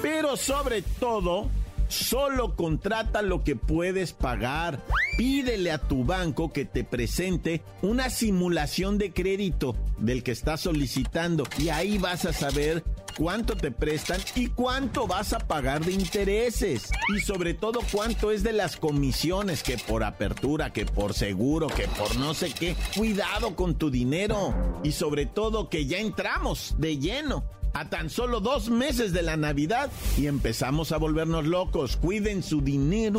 Pero 0.00 0.37
sobre 0.37 0.83
todo, 0.83 1.50
solo 1.90 2.56
contrata 2.56 3.23
lo 3.23 3.44
que 3.44 3.56
puedes 3.56 4.12
pagar. 4.12 4.80
Pídele 5.18 5.70
a 5.70 5.78
tu 5.78 6.04
banco 6.04 6.52
que 6.52 6.64
te 6.64 6.85
presente 6.85 7.62
una 7.82 8.09
simulación 8.09 8.97
de 8.97 9.12
crédito 9.12 9.76
del 9.99 10.23
que 10.23 10.32
estás 10.32 10.62
solicitando 10.62 11.44
y 11.59 11.68
ahí 11.68 11.99
vas 11.99 12.25
a 12.25 12.32
saber 12.32 12.82
cuánto 13.16 13.56
te 13.56 13.70
prestan 13.70 14.20
y 14.35 14.47
cuánto 14.47 15.06
vas 15.06 15.32
a 15.32 15.40
pagar 15.40 15.85
de 15.85 15.92
intereses. 15.92 16.90
Y 17.14 17.20
sobre 17.20 17.54
todo 17.54 17.80
cuánto 17.92 18.30
es 18.30 18.42
de 18.42 18.52
las 18.52 18.76
comisiones 18.76 19.62
que 19.62 19.76
por 19.76 20.04
apertura, 20.04 20.73
que 20.73 20.87
por 20.87 21.12
seguro, 21.12 21.66
que 21.66 21.87
por 21.88 22.16
no 22.16 22.32
sé 22.35 22.50
qué. 22.52 22.76
Cuidado 22.97 23.54
con 23.56 23.75
tu 23.75 23.90
dinero. 23.90 24.54
Y 24.82 24.92
sobre 24.92 25.26
todo 25.26 25.68
que 25.68 25.87
ya 25.87 25.99
entramos 25.99 26.76
de 26.78 26.99
lleno 26.99 27.44
a 27.73 27.89
tan 27.89 28.11
solo 28.11 28.41
dos 28.41 28.71
meses 28.71 29.12
de 29.12 29.23
la 29.23 29.37
Navidad 29.37 29.91
y 30.17 30.27
empezamos 30.27 30.93
a 30.93 30.99
volvernos 30.99 31.47
locos. 31.47 31.97
Cuiden 31.97 32.43
su 32.43 32.61
dinero. 32.61 33.19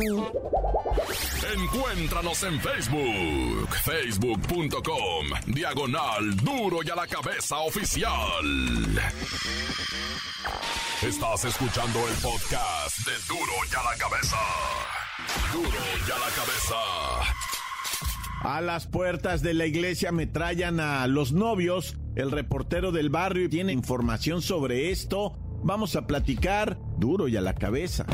Encuéntranos 1.54 2.42
en 2.44 2.60
Facebook, 2.60 3.68
facebook.com, 3.84 5.26
diagonal 5.46 6.36
duro 6.36 6.78
y 6.84 6.90
a 6.90 6.94
la 6.94 7.06
cabeza 7.06 7.58
oficial. 7.58 8.44
Estás 11.02 11.44
escuchando 11.44 11.98
el 12.08 12.14
podcast 12.16 12.98
de 13.06 13.12
Duro 13.28 13.52
y 13.70 13.74
a 13.74 13.82
la 13.90 13.98
cabeza. 13.98 14.36
Duro 15.52 15.68
y 15.68 16.10
a 16.10 16.18
la 16.18 16.30
cabeza. 16.30 16.76
A 18.42 18.60
las 18.60 18.86
puertas 18.86 19.42
de 19.42 19.54
la 19.54 19.66
iglesia 19.66 20.12
metrallan 20.12 20.80
a 20.80 21.06
los 21.06 21.32
novios. 21.32 21.96
El 22.14 22.30
reportero 22.30 22.92
del 22.92 23.08
barrio 23.08 23.48
tiene 23.48 23.72
información 23.72 24.42
sobre 24.42 24.90
esto. 24.90 25.32
Vamos 25.62 25.96
a 25.96 26.06
platicar 26.06 26.78
duro 26.98 27.28
y 27.28 27.36
a 27.36 27.40
la 27.40 27.54
cabeza. 27.54 28.04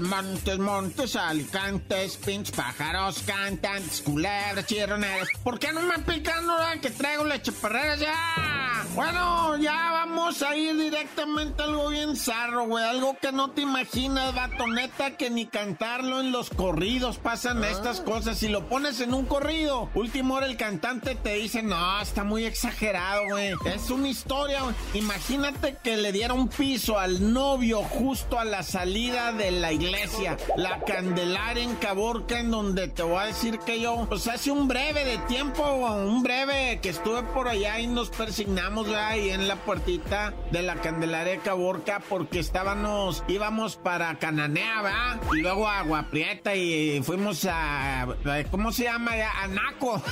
Montes, 0.00 0.58
montes, 0.58 1.16
alicantes, 1.16 2.16
pinches 2.16 2.54
pájaros, 2.54 3.22
cantantes, 3.26 4.00
culebras, 4.00 4.64
chirroneras. 4.64 5.28
¿Por 5.42 5.58
qué 5.58 5.72
no 5.72 5.82
me 5.82 5.98
pican 5.98 6.48
ahora 6.48 6.80
que 6.80 6.90
traigo 6.90 7.24
leche 7.24 7.50
perrera 7.50 7.96
ya? 7.96 8.51
Bueno, 8.94 9.56
ya 9.56 9.90
vamos 9.92 10.42
a 10.42 10.54
ir 10.54 10.76
directamente 10.76 11.62
a 11.62 11.64
algo 11.66 11.88
bien 11.88 12.14
zarro, 12.14 12.66
güey. 12.66 12.84
Algo 12.84 13.16
que 13.18 13.32
no 13.32 13.50
te 13.50 13.62
imaginas, 13.62 14.34
batoneta, 14.34 15.16
que 15.16 15.30
ni 15.30 15.46
cantarlo 15.46 16.20
en 16.20 16.30
los 16.30 16.50
corridos 16.50 17.16
pasan 17.16 17.64
estas 17.64 18.02
cosas. 18.02 18.36
Si 18.36 18.48
lo 18.48 18.68
pones 18.68 19.00
en 19.00 19.14
un 19.14 19.24
corrido, 19.24 19.88
último 19.94 20.34
hora 20.34 20.44
el 20.44 20.58
cantante 20.58 21.14
te 21.14 21.34
dice, 21.36 21.62
no, 21.62 22.02
está 22.02 22.22
muy 22.22 22.44
exagerado, 22.44 23.22
güey. 23.30 23.54
Es 23.64 23.88
una 23.88 24.08
historia, 24.08 24.62
güey. 24.62 24.74
Imagínate 24.92 25.78
que 25.82 25.96
le 25.96 26.12
diera 26.12 26.34
un 26.34 26.48
piso 26.48 26.98
al 26.98 27.32
novio 27.32 27.82
justo 27.82 28.38
a 28.38 28.44
la 28.44 28.62
salida 28.62 29.32
de 29.32 29.52
la 29.52 29.72
iglesia, 29.72 30.36
la 30.56 30.80
Candelaria 30.80 31.64
en 31.64 31.76
Caborca, 31.76 32.40
en 32.40 32.50
donde 32.50 32.88
te 32.88 33.02
voy 33.02 33.20
a 33.20 33.26
decir 33.26 33.58
que 33.60 33.80
yo, 33.80 34.04
pues 34.06 34.28
hace 34.28 34.50
un 34.50 34.68
breve 34.68 35.06
de 35.06 35.16
tiempo, 35.18 35.62
un 35.64 36.22
breve 36.22 36.78
que 36.82 36.90
estuve 36.90 37.22
por 37.22 37.48
allá 37.48 37.80
y 37.80 37.86
nos 37.86 38.10
persignamos 38.10 38.81
ahí 38.90 39.30
en 39.30 39.48
la 39.48 39.56
puertita 39.56 40.34
de 40.50 40.62
la 40.62 40.76
Candelaria 40.76 41.34
de 41.34 41.38
Caborca 41.38 42.00
porque 42.08 42.38
estábamos, 42.38 43.24
íbamos 43.28 43.76
para 43.76 44.18
Cananea, 44.18 44.82
¿verdad? 44.82 45.20
Y 45.32 45.40
luego 45.40 45.68
a 45.68 45.80
Aguaprieta 45.80 46.54
y 46.54 47.02
fuimos 47.02 47.46
a, 47.50 48.06
¿cómo 48.50 48.72
se 48.72 48.84
llama? 48.84 49.12
A 49.42 49.48
Naco, 49.48 50.02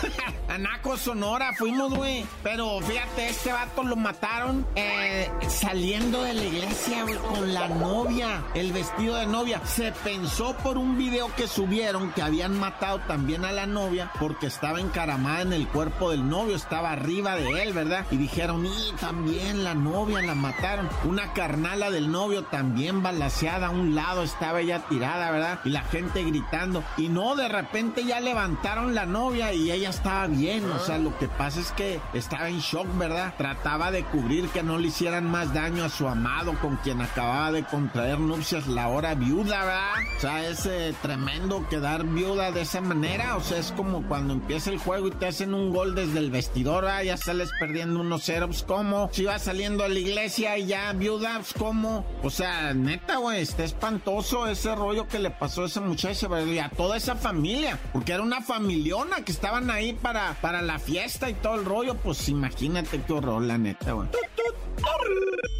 a 0.48 0.58
Naco 0.58 0.96
Sonora 0.96 1.52
fuimos, 1.56 1.94
güey. 1.94 2.24
Pero 2.42 2.80
fíjate, 2.80 3.28
este 3.28 3.52
vato 3.52 3.82
lo 3.82 3.96
mataron 3.96 4.66
eh, 4.76 5.30
saliendo 5.48 6.22
de 6.22 6.34
la 6.34 6.44
iglesia, 6.44 7.04
con 7.28 7.52
la 7.52 7.68
novia, 7.68 8.44
el 8.54 8.72
vestido 8.72 9.16
de 9.16 9.26
novia. 9.26 9.60
Se 9.66 9.92
pensó 9.92 10.56
por 10.58 10.78
un 10.78 10.96
video 10.96 11.34
que 11.36 11.46
subieron 11.46 12.12
que 12.12 12.22
habían 12.22 12.58
matado 12.58 13.00
también 13.00 13.44
a 13.44 13.52
la 13.52 13.66
novia 13.66 14.12
porque 14.18 14.46
estaba 14.46 14.80
encaramada 14.80 15.42
en 15.42 15.52
el 15.52 15.68
cuerpo 15.68 16.10
del 16.10 16.28
novio, 16.28 16.56
estaba 16.56 16.92
arriba 16.92 17.36
de 17.36 17.62
él, 17.62 17.72
¿verdad? 17.72 18.06
Y 18.10 18.16
dijeron, 18.16 18.59
también 19.00 19.64
la 19.64 19.74
novia 19.74 20.20
la 20.22 20.34
mataron. 20.34 20.88
Una 21.04 21.32
carnala 21.32 21.90
del 21.90 22.10
novio 22.10 22.44
también 22.44 23.02
balaseada 23.02 23.68
a 23.68 23.70
un 23.70 23.94
lado 23.94 24.22
estaba 24.22 24.60
ella 24.60 24.80
tirada, 24.88 25.30
¿verdad? 25.30 25.60
Y 25.64 25.70
la 25.70 25.82
gente 25.82 26.22
gritando. 26.24 26.82
Y 26.96 27.08
no, 27.08 27.36
de 27.36 27.48
repente 27.48 28.04
ya 28.04 28.20
levantaron 28.20 28.94
la 28.94 29.06
novia 29.06 29.52
y 29.52 29.70
ella 29.70 29.90
estaba 29.90 30.26
bien. 30.26 30.70
O 30.70 30.78
sea, 30.78 30.98
lo 30.98 31.16
que 31.18 31.28
pasa 31.28 31.60
es 31.60 31.72
que 31.72 32.00
estaba 32.12 32.48
en 32.48 32.60
shock, 32.60 32.86
¿verdad? 32.98 33.34
Trataba 33.36 33.90
de 33.90 34.04
cubrir 34.04 34.48
que 34.48 34.62
no 34.62 34.78
le 34.78 34.88
hicieran 34.88 35.30
más 35.30 35.54
daño 35.54 35.84
a 35.84 35.88
su 35.88 36.06
amado 36.06 36.54
con 36.60 36.76
quien 36.76 37.00
acababa 37.00 37.52
de 37.52 37.64
contraer 37.64 38.20
nupcias, 38.20 38.66
la 38.66 38.88
hora 38.88 39.14
viuda, 39.14 39.64
¿verdad? 39.64 39.94
O 40.16 40.20
sea, 40.20 40.46
es 40.46 40.66
eh, 40.66 40.94
tremendo 41.00 41.66
quedar 41.68 42.04
viuda 42.04 42.50
de 42.50 42.62
esa 42.62 42.80
manera. 42.80 43.36
O 43.36 43.40
sea, 43.40 43.58
es 43.58 43.72
como 43.72 44.02
cuando 44.02 44.34
empieza 44.34 44.70
el 44.70 44.78
juego 44.78 45.08
y 45.08 45.12
te 45.12 45.26
hacen 45.26 45.54
un 45.54 45.72
gol 45.72 45.94
desde 45.94 46.18
el 46.18 46.30
vestidor, 46.30 46.84
¿verdad? 46.84 47.02
Ya 47.02 47.16
sales 47.16 47.50
perdiendo 47.58 48.02
1-0 48.02 48.49
pues 48.50 48.64
cómo, 48.64 49.08
si 49.12 49.22
va 49.22 49.38
saliendo 49.38 49.84
a 49.84 49.88
la 49.88 49.96
iglesia 49.96 50.58
y 50.58 50.66
ya 50.66 50.92
viuda, 50.92 51.36
pues 51.36 51.54
cómo. 51.56 52.04
O 52.24 52.30
sea, 52.30 52.74
neta, 52.74 53.18
güey, 53.18 53.42
está 53.42 53.62
espantoso 53.62 54.48
ese 54.48 54.74
rollo 54.74 55.06
que 55.06 55.20
le 55.20 55.30
pasó 55.30 55.62
a 55.62 55.66
esa 55.66 55.80
muchacha, 55.80 56.26
¿verdad? 56.26 56.52
Y 56.52 56.58
a 56.58 56.68
toda 56.68 56.96
esa 56.96 57.14
familia, 57.14 57.78
porque 57.92 58.10
era 58.10 58.24
una 58.24 58.40
familiona 58.40 59.24
que 59.24 59.30
estaban 59.30 59.70
ahí 59.70 59.92
para, 59.92 60.34
para 60.40 60.62
la 60.62 60.80
fiesta 60.80 61.30
y 61.30 61.34
todo 61.34 61.54
el 61.54 61.64
rollo, 61.64 61.94
pues 61.94 62.28
imagínate 62.28 63.00
qué 63.06 63.12
horror, 63.12 63.40
la 63.40 63.56
neta, 63.56 63.92
güey. 63.92 64.08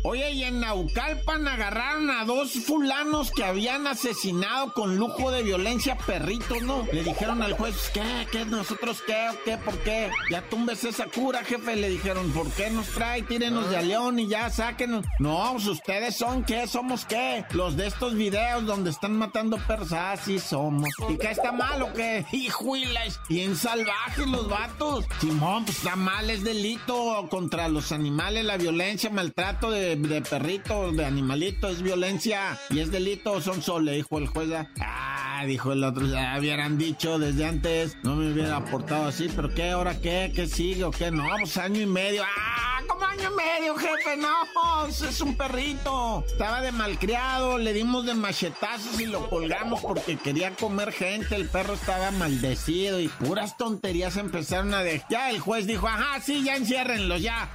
Oye, 0.02 0.32
y 0.32 0.44
en 0.44 0.60
Naucalpan 0.60 1.46
agarraron 1.46 2.10
a 2.10 2.24
dos 2.24 2.52
fulanos 2.52 3.30
que 3.30 3.44
habían 3.44 3.86
asesinado 3.86 4.72
con 4.72 4.96
lujo 4.96 5.30
de 5.30 5.42
violencia 5.42 5.98
perritos, 5.98 6.62
¿no? 6.62 6.86
Le 6.90 7.04
dijeron 7.04 7.42
al 7.42 7.52
juez, 7.52 7.90
¿qué? 7.92 8.26
¿Qué? 8.32 8.46
¿Nosotros 8.46 9.02
qué? 9.06 9.28
¿O 9.28 9.44
qué? 9.44 9.58
¿Por 9.58 9.78
qué? 9.80 10.10
Ya 10.30 10.40
tumbes 10.48 10.84
esa 10.84 11.04
cura, 11.06 11.44
jefe. 11.44 11.76
Le 11.76 11.90
dijeron, 11.90 12.32
¿por 12.32 12.50
qué 12.52 12.70
nos 12.70 12.88
trae? 12.88 13.22
Tírenos 13.22 13.68
de 13.68 13.76
a 13.76 13.82
león 13.82 14.18
y 14.18 14.26
ya, 14.26 14.48
sáquenos. 14.48 15.04
No, 15.18 15.50
pues 15.52 15.66
ustedes 15.66 16.16
son 16.16 16.44
qué, 16.44 16.66
somos 16.66 17.04
qué. 17.04 17.44
Los 17.50 17.76
de 17.76 17.86
estos 17.86 18.14
videos 18.14 18.64
donde 18.64 18.90
están 18.90 19.18
matando 19.18 19.58
perros, 19.66 19.92
ah, 19.92 20.16
somos. 20.16 20.88
¿Y 21.10 21.18
qué 21.18 21.30
está 21.30 21.52
mal 21.52 21.82
o 21.82 21.92
qué? 21.92 22.24
Hijuiles, 22.32 23.20
bien 23.28 23.54
salvajes 23.54 24.26
los 24.26 24.48
vatos. 24.48 25.04
Simón, 25.20 25.66
pues 25.66 25.76
está 25.76 25.94
mal, 25.94 26.30
es 26.30 26.42
delito 26.42 27.26
contra 27.28 27.68
los 27.68 27.92
animales, 27.92 28.44
la 28.44 28.56
violencia, 28.56 29.09
maltrato 29.10 29.70
de, 29.70 29.96
de 29.96 30.22
perritos, 30.22 30.96
de 30.96 31.04
animalitos, 31.04 31.72
es 31.72 31.82
violencia 31.82 32.58
y 32.70 32.80
es 32.80 32.90
delito, 32.90 33.40
son 33.40 33.62
solo, 33.62 33.86
le 33.86 33.92
dijo 33.92 34.18
el 34.18 34.26
juez. 34.26 34.50
Ah, 34.80 35.44
dijo 35.46 35.72
el 35.72 35.84
otro, 35.84 36.06
ya 36.06 36.36
hubieran 36.38 36.78
dicho 36.78 37.18
desde 37.18 37.46
antes, 37.46 37.96
no 38.02 38.16
me 38.16 38.32
hubiera 38.32 38.56
aportado 38.56 39.06
así, 39.06 39.28
pero 39.34 39.52
¿qué? 39.54 39.70
¿Ahora 39.70 40.00
qué? 40.00 40.32
¿Qué 40.34 40.46
sigue 40.46 40.84
o 40.84 40.90
qué? 40.90 41.10
No, 41.10 41.24
pues 41.38 41.56
año 41.56 41.80
y 41.80 41.86
medio. 41.86 42.22
¡Ah! 42.24 42.69
Como 42.90 43.04
año 43.04 43.30
y 43.30 43.34
medio, 43.34 43.76
jefe! 43.76 44.16
¡No! 44.16 44.86
Es 44.88 45.20
un 45.20 45.36
perrito. 45.36 46.24
Estaba 46.26 46.60
de 46.60 46.72
malcriado, 46.72 47.58
le 47.58 47.72
dimos 47.72 48.04
de 48.04 48.14
machetazos 48.14 49.00
y 49.00 49.06
lo 49.06 49.28
colgamos 49.30 49.80
porque 49.80 50.16
quería 50.16 50.54
comer 50.56 50.92
gente. 50.92 51.36
El 51.36 51.48
perro 51.48 51.74
estaba 51.74 52.10
maldecido 52.10 53.00
y 53.00 53.08
puras 53.08 53.56
tonterías 53.56 54.16
empezaron 54.16 54.74
a 54.74 54.82
de. 54.82 55.02
Ya 55.08 55.30
el 55.30 55.38
juez 55.38 55.66
dijo, 55.66 55.86
ajá, 55.86 56.20
sí, 56.20 56.42
ya 56.42 56.56
enciérrenlos, 56.56 57.22
ya. 57.22 57.48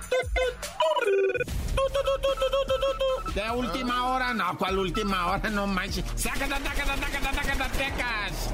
De 3.35 3.51
última 3.51 4.05
hora, 4.05 4.33
no, 4.33 4.57
¿cuál 4.57 4.79
última 4.79 5.25
hora? 5.27 5.49
No 5.49 5.67
manches. 5.67 6.05
Zacatecas. 6.15 6.63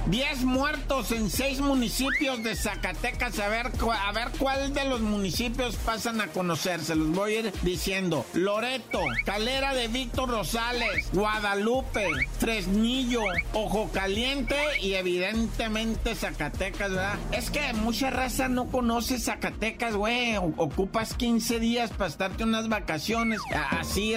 10 0.08 0.44
muertos 0.44 1.12
en 1.12 1.30
6 1.30 1.62
municipios 1.62 2.42
de 2.44 2.56
Zacatecas. 2.56 3.38
A 3.38 3.48
ver, 3.48 3.68
a 3.68 4.12
ver 4.12 4.30
cuál 4.40 4.74
de 4.74 4.86
los 4.86 5.02
municipios 5.02 5.76
pasan 5.76 6.20
a 6.20 6.28
conocer. 6.28 6.82
Se 6.82 6.96
los 6.96 7.10
voy 7.10 7.36
a 7.36 7.40
ir 7.42 7.54
diciendo. 7.62 8.26
Loreto, 8.34 9.02
Calera 9.24 9.76
de 9.76 9.88
Víctor 9.88 10.30
Rosales, 10.30 11.12
Guadalupe, 11.14 12.08
Fresnillo, 12.40 13.22
Ojo 13.54 13.92
Caliente 13.94 14.58
y 14.82 14.96
evidentemente 14.96 16.16
Zacatecas, 16.16 16.90
¿verdad? 16.90 17.20
Es 17.32 17.52
que 17.52 17.72
mucha 17.74 18.10
raza 18.10 18.48
no 18.48 18.66
conoce 18.72 19.20
Zacatecas, 19.20 19.96
güey. 19.96 20.38
Ocupas 20.38 21.14
15 21.14 21.60
días 21.60 21.92
para 21.92 22.10
estarte 22.10 22.44
unas 22.44 22.68
vacaciones. 22.68 23.40
Así, 23.70 24.16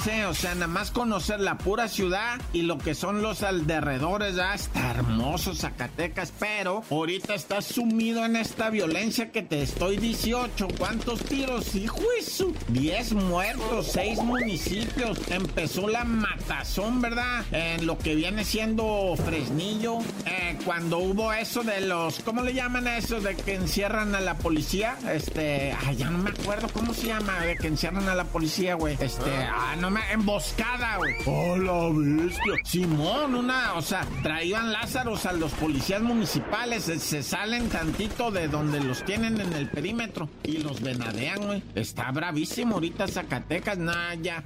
relaxe. 0.00 0.26
O 0.26 0.34
sea, 0.34 0.54
nada 0.54 0.66
más 0.66 0.90
conocer 0.90 1.40
la 1.40 1.58
pura 1.58 1.88
ciudad 1.88 2.40
y 2.52 2.62
lo 2.62 2.78
que 2.78 2.94
son 2.94 3.22
los 3.22 3.42
alrededores, 3.42 4.36
ya 4.36 4.54
está 4.54 4.90
hermoso 4.90 5.54
Zacatecas, 5.54 6.32
pero 6.38 6.82
ahorita 6.90 7.34
estás 7.34 7.64
sumido 7.66 8.24
en 8.24 8.36
esta 8.36 8.70
violencia 8.70 9.30
que 9.30 9.42
te 9.42 9.62
estoy 9.62 9.96
18. 9.96 10.68
¿Cuántos 10.78 11.24
tiros? 11.24 11.74
Hijo 11.74 12.00
eso. 12.18 12.52
10 12.68 13.12
muertos, 13.14 13.88
6 13.92 14.22
municipios. 14.22 15.18
Empezó 15.30 15.88
la 15.88 16.04
matazón, 16.04 17.00
¿verdad? 17.00 17.44
En 17.52 17.86
lo 17.86 17.98
que 17.98 18.14
viene 18.14 18.44
siendo 18.44 19.14
Fresnillo. 19.16 19.98
Eh, 20.26 20.58
cuando 20.64 20.98
hubo 20.98 21.32
eso 21.32 21.62
de 21.62 21.80
los, 21.80 22.20
¿cómo 22.20 22.42
le 22.42 22.54
llaman 22.54 22.86
a 22.86 22.98
eso? 22.98 23.20
De 23.20 23.36
que 23.36 23.54
encierran 23.54 24.14
a 24.14 24.20
la 24.20 24.36
policía. 24.36 24.96
Este, 25.12 25.74
ay, 25.86 25.96
ya 25.96 26.10
no 26.10 26.18
me 26.18 26.30
acuerdo 26.30 26.68
cómo 26.72 26.94
se 26.94 27.08
llama, 27.08 27.40
de 27.40 27.56
que 27.56 27.66
encierran 27.66 28.08
a 28.08 28.14
la 28.14 28.24
policía, 28.24 28.74
güey. 28.74 28.96
Este, 29.00 29.30
ah, 29.30 29.76
no 29.78 29.89
emboscada, 30.12 30.96
güey. 30.98 31.14
Hola, 31.26 31.90
bestia. 31.92 32.54
Simón, 32.64 33.34
una, 33.34 33.74
o 33.74 33.82
sea, 33.82 34.06
traían 34.22 34.72
Lázaros 34.72 35.26
a 35.26 35.32
los 35.32 35.52
policías 35.52 36.02
municipales, 36.02 36.84
se, 36.84 37.22
salen 37.22 37.68
tantito 37.68 38.30
de 38.30 38.48
donde 38.48 38.80
los 38.80 39.04
tienen 39.04 39.40
en 39.40 39.52
el 39.52 39.68
perímetro 39.68 40.28
y 40.42 40.58
los 40.58 40.80
venadean, 40.80 41.46
güey. 41.46 41.62
Está 41.74 42.10
bravísimo 42.10 42.74
ahorita 42.74 43.08
Zacatecas, 43.08 43.78
nada, 43.78 44.14
ya. 44.14 44.44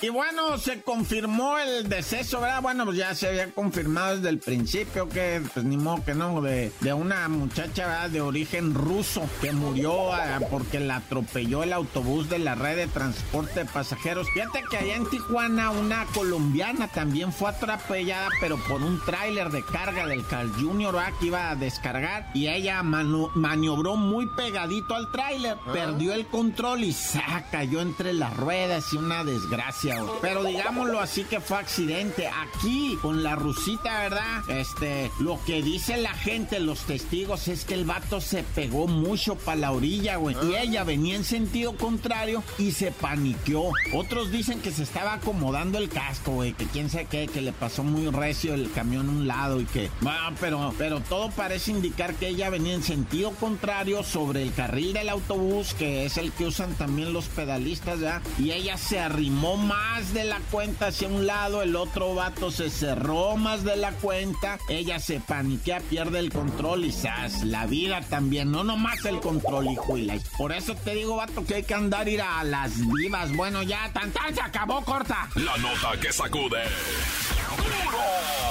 Y 0.00 0.10
bueno, 0.10 0.56
se 0.58 0.80
confirmó 0.82 1.58
el 1.58 1.88
deceso, 1.88 2.40
¿verdad? 2.40 2.62
Bueno, 2.62 2.84
pues 2.84 2.98
ya 2.98 3.16
se 3.16 3.26
había 3.26 3.50
confirmado 3.50 4.14
desde 4.14 4.28
el 4.28 4.38
principio 4.38 5.08
que, 5.08 5.42
pues 5.52 5.66
ni 5.66 5.76
modo 5.76 6.04
que 6.04 6.14
no, 6.14 6.40
de, 6.40 6.70
de 6.80 6.92
una 6.92 7.28
muchacha, 7.28 7.86
¿verdad? 7.88 8.10
De 8.10 8.20
origen 8.20 8.74
ruso 8.74 9.28
que 9.40 9.50
murió 9.50 10.12
ah, 10.12 10.38
porque 10.50 10.78
la 10.78 10.96
atropelló 10.96 11.64
el 11.64 11.72
autobús 11.72 12.28
de 12.28 12.38
la 12.38 12.54
red 12.54 12.76
de 12.76 12.86
transporte 12.86 13.60
de 13.60 13.66
pasajeros. 13.66 14.28
Fíjate 14.32 14.62
que 14.70 14.76
allá 14.76 14.94
en 14.94 15.10
Tijuana 15.10 15.70
una 15.70 16.04
colombiana 16.14 16.86
también 16.86 17.32
fue 17.32 17.50
atropellada, 17.50 18.28
pero 18.40 18.56
por 18.68 18.82
un 18.82 19.04
tráiler 19.04 19.50
de 19.50 19.64
carga 19.64 20.06
del 20.06 20.24
Carl 20.26 20.52
Junior, 20.52 20.94
¿verdad? 20.94 21.12
Que 21.18 21.26
iba 21.26 21.50
a 21.50 21.56
descargar 21.56 22.30
y 22.34 22.46
ella 22.46 22.84
maniobró 22.84 23.96
muy 23.96 24.26
pegadito 24.36 24.94
al 24.94 25.10
tráiler, 25.10 25.56
ah. 25.66 25.72
perdió 25.72 26.12
el 26.12 26.24
control 26.26 26.84
y 26.84 26.92
se 26.92 27.20
cayó 27.50 27.80
entre 27.80 28.12
las 28.12 28.36
ruedas 28.36 28.92
y 28.92 28.96
una 28.96 29.24
desgracia 29.24 29.87
pero 30.20 30.44
digámoslo 30.44 31.00
así 31.00 31.24
que 31.24 31.40
fue 31.40 31.58
accidente. 31.58 32.28
Aquí, 32.28 32.98
con 33.00 33.22
la 33.22 33.34
rusita, 33.34 34.00
¿verdad? 34.02 34.48
Este, 34.48 35.10
lo 35.20 35.38
que 35.44 35.62
dice 35.62 35.96
la 35.96 36.14
gente, 36.14 36.60
los 36.60 36.80
testigos, 36.80 37.48
es 37.48 37.64
que 37.64 37.74
el 37.74 37.84
vato 37.84 38.20
se 38.20 38.42
pegó 38.42 38.86
mucho 38.86 39.36
para 39.36 39.60
la 39.60 39.72
orilla, 39.72 40.16
güey. 40.16 40.36
Y 40.42 40.54
ah. 40.54 40.62
ella 40.62 40.84
venía 40.84 41.16
en 41.16 41.24
sentido 41.24 41.76
contrario 41.76 42.42
y 42.58 42.72
se 42.72 42.90
paniqueó. 42.90 43.72
Otros 43.94 44.30
dicen 44.30 44.60
que 44.60 44.70
se 44.70 44.82
estaba 44.82 45.14
acomodando 45.14 45.78
el 45.78 45.88
casco, 45.88 46.32
güey. 46.32 46.52
Que 46.52 46.66
quién 46.66 46.90
sabe 46.90 47.06
qué, 47.06 47.26
que 47.26 47.40
le 47.40 47.52
pasó 47.52 47.84
muy 47.84 48.08
recio 48.10 48.54
el 48.54 48.70
camión 48.72 49.08
a 49.08 49.12
un 49.12 49.26
lado 49.26 49.60
y 49.60 49.64
que. 49.64 49.90
Bueno, 50.00 50.36
pero, 50.40 50.74
pero 50.78 51.00
todo 51.00 51.30
parece 51.30 51.70
indicar 51.70 52.14
que 52.14 52.28
ella 52.28 52.50
venía 52.50 52.74
en 52.74 52.82
sentido 52.82 53.32
contrario 53.32 54.02
sobre 54.02 54.42
el 54.42 54.52
carril 54.52 54.92
del 54.92 55.08
autobús, 55.08 55.74
que 55.74 56.04
es 56.04 56.16
el 56.16 56.32
que 56.32 56.46
usan 56.46 56.74
también 56.74 57.12
los 57.12 57.26
pedalistas, 57.26 58.00
¿ya? 58.00 58.22
Y 58.38 58.52
ella 58.52 58.76
se 58.76 58.98
arrimó 58.98 59.56
más 59.56 59.77
más 59.78 60.12
de 60.12 60.24
la 60.24 60.40
cuenta 60.50 60.88
hacia 60.88 61.06
un 61.06 61.26
lado, 61.26 61.62
el 61.62 61.76
otro 61.76 62.14
vato 62.14 62.50
se 62.50 62.68
cerró 62.68 63.36
más 63.36 63.62
de 63.62 63.76
la 63.76 63.92
cuenta, 63.92 64.58
ella 64.68 64.98
se 64.98 65.20
paniquea, 65.20 65.80
pierde 65.80 66.18
el 66.18 66.32
control 66.32 66.84
y 66.84 66.92
¡zas! 66.92 67.44
La 67.44 67.66
vida 67.66 68.00
también, 68.00 68.50
no 68.50 68.64
nomás 68.64 69.04
el 69.04 69.20
control, 69.20 69.70
hijo 69.70 69.96
y 69.96 70.06
la... 70.06 70.18
Por 70.36 70.52
eso 70.52 70.74
te 70.74 70.94
digo, 70.94 71.16
vato, 71.16 71.44
que 71.44 71.56
hay 71.56 71.62
que 71.62 71.74
andar 71.74 72.08
ir 72.08 72.20
a 72.20 72.42
las 72.42 72.72
vivas. 72.92 73.32
Bueno, 73.32 73.62
ya, 73.62 73.90
tan 73.92 74.10
tan, 74.10 74.34
se 74.34 74.40
acabó, 74.40 74.84
corta. 74.84 75.28
La 75.36 75.56
nota 75.58 75.98
que 76.00 76.12
sacude. 76.12 76.62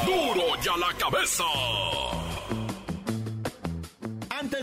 ¡Duro! 0.05 0.33
¡Duro 0.33 0.61
ya 0.63 0.77
la 0.77 0.93
cabeza! 0.97 1.43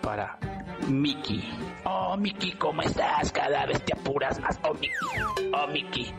para 0.00 0.38
Mickey. 0.88 1.42
Oh, 1.84 2.16
Mickey, 2.16 2.52
¿cómo 2.52 2.80
estás? 2.82 3.32
Cada 3.32 3.66
vez 3.66 3.84
te 3.84 3.92
apuras 3.92 4.38
más. 4.40 4.58
Oh, 4.62 4.72
Mickey. 4.74 4.96
Oh, 5.52 5.66
Mickey. 5.68 6.14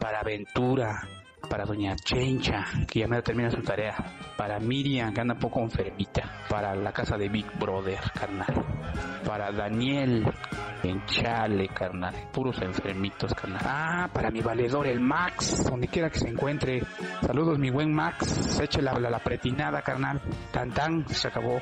Para 0.00 0.20
Aventura 0.20 1.06
para 1.48 1.64
doña 1.64 1.96
Chencha, 1.96 2.64
que 2.86 3.00
ya 3.00 3.08
me 3.08 3.20
termina 3.22 3.50
su 3.50 3.62
tarea, 3.62 3.96
para 4.36 4.58
Miriam, 4.58 5.12
que 5.12 5.20
anda 5.20 5.34
un 5.34 5.40
poco 5.40 5.60
enfermita, 5.60 6.44
para 6.48 6.74
la 6.74 6.92
casa 6.92 7.16
de 7.16 7.28
Big 7.28 7.46
Brother, 7.58 7.98
carnal, 8.14 8.64
para 9.24 9.50
Daniel, 9.50 10.24
en 10.82 11.04
Chale, 11.06 11.68
carnal, 11.68 12.14
puros 12.32 12.60
enfermitos, 12.62 13.34
carnal. 13.34 13.62
Ah, 13.64 14.08
para 14.12 14.30
mi 14.30 14.40
valedor, 14.40 14.86
el 14.86 15.00
Max, 15.00 15.64
donde 15.64 15.88
quiera 15.88 16.10
que 16.10 16.18
se 16.18 16.28
encuentre. 16.28 16.82
Saludos, 17.22 17.58
mi 17.58 17.70
buen 17.70 17.92
Max, 17.92 18.60
eche 18.60 18.80
la, 18.82 18.92
la, 18.94 19.10
la 19.10 19.18
pretinada, 19.18 19.82
carnal. 19.82 20.20
Tan 20.52 20.70
tan, 20.70 21.08
se 21.08 21.28
acabó. 21.28 21.60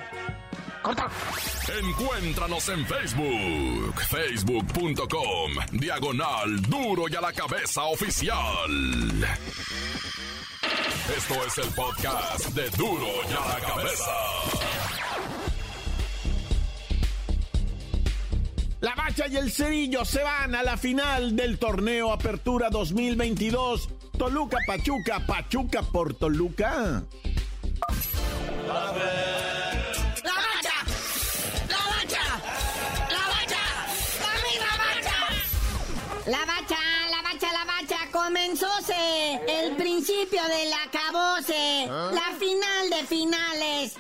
Encuéntranos 0.87 2.68
en 2.68 2.87
Facebook, 2.87 4.01
facebook.com, 4.09 5.53
diagonal 5.72 6.62
duro 6.62 7.09
y 7.09 7.16
a 7.16 7.20
la 7.20 7.33
cabeza 7.33 7.83
oficial. 7.85 8.70
Esto 11.16 11.35
es 11.44 11.59
el 11.59 11.75
podcast 11.75 12.49
de 12.51 12.70
duro 12.70 13.07
y 13.29 13.33
a 13.33 13.49
la 13.49 13.66
cabeza. 13.66 14.12
La 18.81 18.94
Bacha 18.94 19.27
y 19.27 19.37
el 19.37 19.51
Cerillo 19.51 20.05
se 20.05 20.22
van 20.22 20.55
a 20.55 20.62
la 20.62 20.77
final 20.77 21.35
del 21.35 21.59
torneo 21.59 22.12
Apertura 22.12 22.70
2022. 22.70 23.88
Toluca 24.16 24.59
Pachuca, 24.66 25.27
Pachuca 25.27 25.83
por 25.83 26.14
Toluca. 26.14 27.03
La 28.68 28.92
comenzóse 38.27 39.41
el 39.47 39.77
principio 39.77 40.43
del 40.43 40.73
acabose, 40.73 41.87
¿Ah? 41.89 42.11
la 42.12 42.37
final 42.37 42.91
de 42.91 43.07
finales. 43.07 43.96